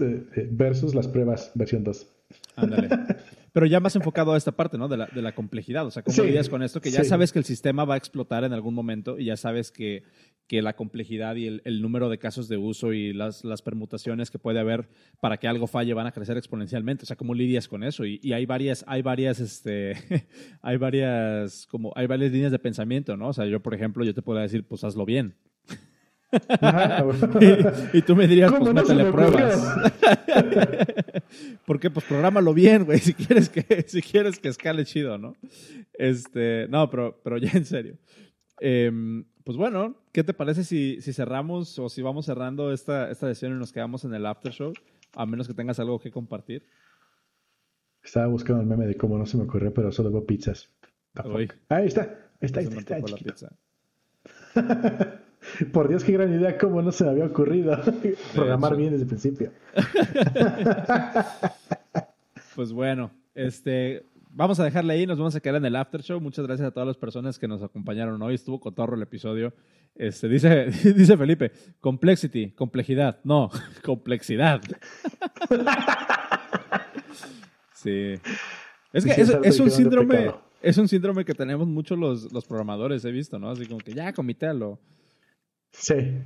[0.50, 2.15] versus las pruebas versión 2.
[2.56, 2.88] Ándale.
[3.52, 4.86] Pero ya más enfocado a esta parte, ¿no?
[4.86, 5.86] De la, de la complejidad.
[5.86, 6.82] O sea, ¿cómo lidias con esto?
[6.82, 9.72] Que ya sabes que el sistema va a explotar en algún momento y ya sabes
[9.72, 10.02] que,
[10.46, 14.38] que la complejidad y el, número de casos de uso y las, las, permutaciones que
[14.38, 17.04] puede haber para que algo falle van a crecer exponencialmente.
[17.04, 18.04] O sea, ¿cómo lidias con eso?
[18.04, 19.94] Y, y hay varias, hay varias, este,
[20.60, 23.28] hay varias, como, hay varias líneas de pensamiento, ¿no?
[23.28, 25.34] O sea, yo, por ejemplo, yo te puedo decir, pues hazlo bien
[27.92, 29.92] y, tú me dirías, pues métele pruebas.
[31.66, 35.34] Porque pues prográmalo bien, güey, si quieres que, si quieres que escale chido, ¿no?
[35.94, 37.96] Este, no, pero, pero ya en serio.
[38.58, 43.28] Em, pues bueno, ¿qué te parece si, si, cerramos o si vamos cerrando esta, esta
[43.28, 44.72] sesión y nos quedamos en el after show?
[45.14, 46.66] A menos que tengas algo que compartir.
[48.02, 50.70] Estaba buscando el meme de cómo no se me ocurrió, pero solo veo pizzas.
[51.14, 51.56] Ahí está.
[51.68, 51.86] Ahí
[52.40, 52.98] está, ahí está.
[52.98, 53.56] la pizza.
[55.72, 57.78] Por Dios, qué gran idea, cómo no se me había ocurrido
[58.34, 59.52] programar bien desde el principio.
[62.54, 66.20] pues bueno, este, vamos a dejarle ahí, nos vamos a quedar en el after show.
[66.20, 68.34] Muchas gracias a todas las personas que nos acompañaron hoy.
[68.34, 69.52] Estuvo cotorro el episodio.
[69.94, 73.18] Este, dice, dice Felipe, complexity, complejidad.
[73.24, 73.50] No,
[73.84, 74.60] complexidad.
[77.74, 78.14] sí.
[78.92, 80.32] Es que es, un síndrome,
[80.62, 83.50] es un síndrome que tenemos muchos los, los programadores, he visto, ¿no?
[83.50, 84.78] Así como que ya comitéalo.
[85.78, 86.22] Sí.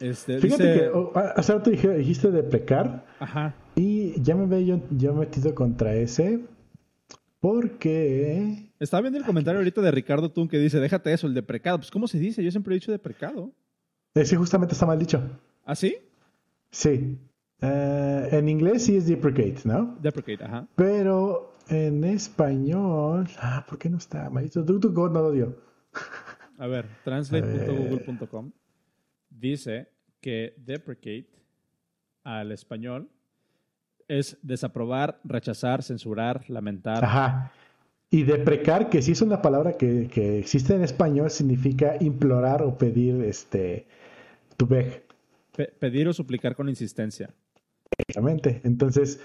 [0.00, 3.04] Este, Fíjate que oh, ah, hace rato dijiste de pecar.
[3.18, 3.54] Ajá.
[3.74, 6.40] Y ya me veo yo, metido contra ese.
[7.40, 8.70] Porque.
[8.78, 11.78] Estaba viendo el comentario ahorita de Ricardo Tun que dice: Déjate eso, el de precado.
[11.78, 12.42] Pues, ¿cómo se dice?
[12.44, 13.52] Yo siempre he dicho de precado.
[14.14, 15.22] Sí, justamente está mal dicho.
[15.64, 15.96] ¿Ah, sí?
[16.70, 17.18] Sí.
[17.60, 19.96] Eh, en inglés sí es deprecate, ¿no?
[20.00, 20.68] Deprecate, ajá.
[20.76, 23.28] Pero en español.
[23.38, 24.30] Ah, ¿por qué no está?
[24.30, 24.62] Maldito.
[24.62, 25.56] DuckDuckGo no lo dio.
[26.58, 28.52] A ver, translate.google.com
[29.38, 29.88] dice
[30.20, 31.30] que deprecate
[32.24, 33.08] al español
[34.08, 37.04] es desaprobar, rechazar, censurar, lamentar.
[37.04, 37.52] Ajá.
[38.10, 43.22] Y deprecar, que sí es una palabra que, existe en español, significa implorar o pedir
[43.22, 43.86] este
[44.56, 45.04] tu beg.
[45.78, 47.34] pedir o suplicar con insistencia.
[47.98, 48.62] Exactamente.
[48.64, 49.20] Entonces,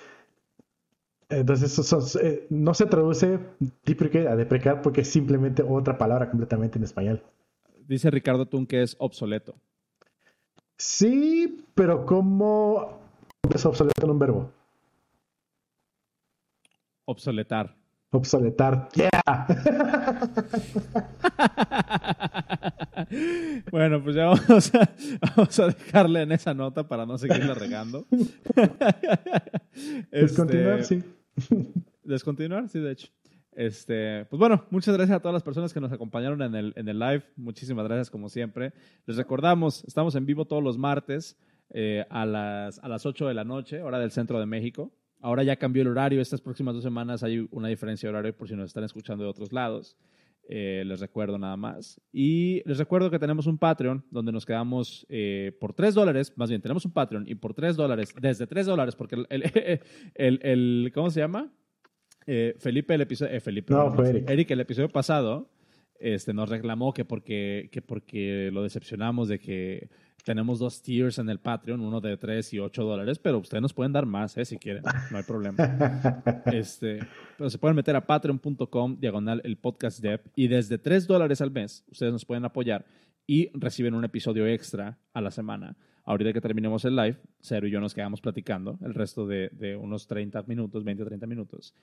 [1.29, 3.39] entonces eso, eh, no se traduce
[3.85, 7.23] deprecate a deprecar porque es simplemente otra palabra completamente en español.
[7.87, 9.55] Dice Ricardo Tun que es obsoleto.
[10.85, 12.99] Sí, pero ¿cómo
[13.55, 14.51] es obsoleto en un verbo?
[17.05, 17.73] Obsoletar.
[18.11, 18.89] Obsoletar.
[18.93, 19.09] Yeah.
[23.71, 24.89] bueno, pues ya vamos a,
[25.37, 28.05] vamos a, dejarle en esa nota para no seguirla regando.
[30.11, 31.05] Descontinuar, este, sí.
[32.03, 33.07] Descontinuar, sí, de hecho.
[33.55, 36.87] Este, pues bueno, muchas gracias a todas las personas que nos acompañaron en el, en
[36.87, 37.23] el live.
[37.35, 38.73] Muchísimas gracias, como siempre.
[39.05, 41.37] Les recordamos, estamos en vivo todos los martes
[41.69, 44.91] eh, a, las, a las 8 de la noche, hora del centro de México.
[45.21, 46.21] Ahora ya cambió el horario.
[46.21, 49.29] Estas próximas dos semanas hay una diferencia de horario por si nos están escuchando de
[49.29, 49.97] otros lados.
[50.49, 52.01] Eh, les recuerdo nada más.
[52.11, 56.49] Y les recuerdo que tenemos un Patreon donde nos quedamos eh, por 3 dólares, más
[56.49, 59.81] bien tenemos un Patreon y por 3 dólares, desde 3 dólares, porque el,
[60.15, 61.49] el, el, ¿cómo se llama?
[62.25, 64.29] Eh, Felipe, el episodio, Felipe, no, fue Eric.
[64.29, 65.49] Eric, el episodio pasado,
[65.99, 69.89] este, nos reclamó que porque, que porque lo decepcionamos de que
[70.23, 73.73] tenemos dos tiers en el Patreon, uno de 3 y 8 dólares, pero ustedes nos
[73.73, 74.45] pueden dar más, ¿eh?
[74.45, 75.57] si quieren, no hay problema.
[76.45, 76.99] este,
[77.37, 81.51] pero se pueden meter a patreon.com, diagonal el podcast dev, y desde 3 dólares al
[81.51, 82.85] mes, ustedes nos pueden apoyar
[83.27, 85.75] y reciben un episodio extra a la semana.
[86.05, 89.75] Ahorita que terminemos el live, Cero y yo nos quedamos platicando el resto de, de
[89.75, 91.73] unos 30 minutos, 20 o 30 minutos.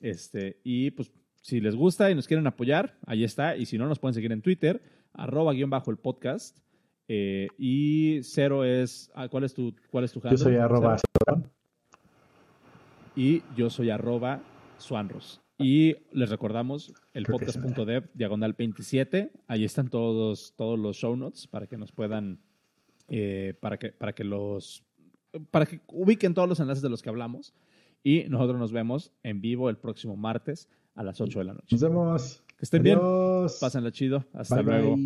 [0.00, 1.10] Este, y pues
[1.42, 3.56] si les gusta y nos quieren apoyar, ahí está.
[3.56, 6.58] Y si no, nos pueden seguir en Twitter, arroba guion bajo el podcast.
[7.08, 9.10] Eh, y cero es.
[9.14, 10.38] Ah, ¿Cuál es tu, cuál es tu handle?
[10.38, 10.96] Yo soy arroba
[13.16, 14.42] Y yo soy arroba
[14.78, 15.40] Swanros.
[15.58, 19.32] Y les recordamos el podcast.dev diagonal 27.
[19.46, 22.40] Ahí están todos, todos los show notes para que nos puedan.
[23.10, 24.84] Eh, para, que, para que los.
[25.50, 27.52] Para que ubiquen todos los enlaces de los que hablamos.
[28.02, 31.66] Y nosotros nos vemos en vivo el próximo martes a las 8 de la noche.
[31.72, 32.42] Nos vemos.
[32.56, 32.98] Que estén bien.
[33.60, 34.24] Pásenla chido.
[34.32, 34.96] Hasta luego.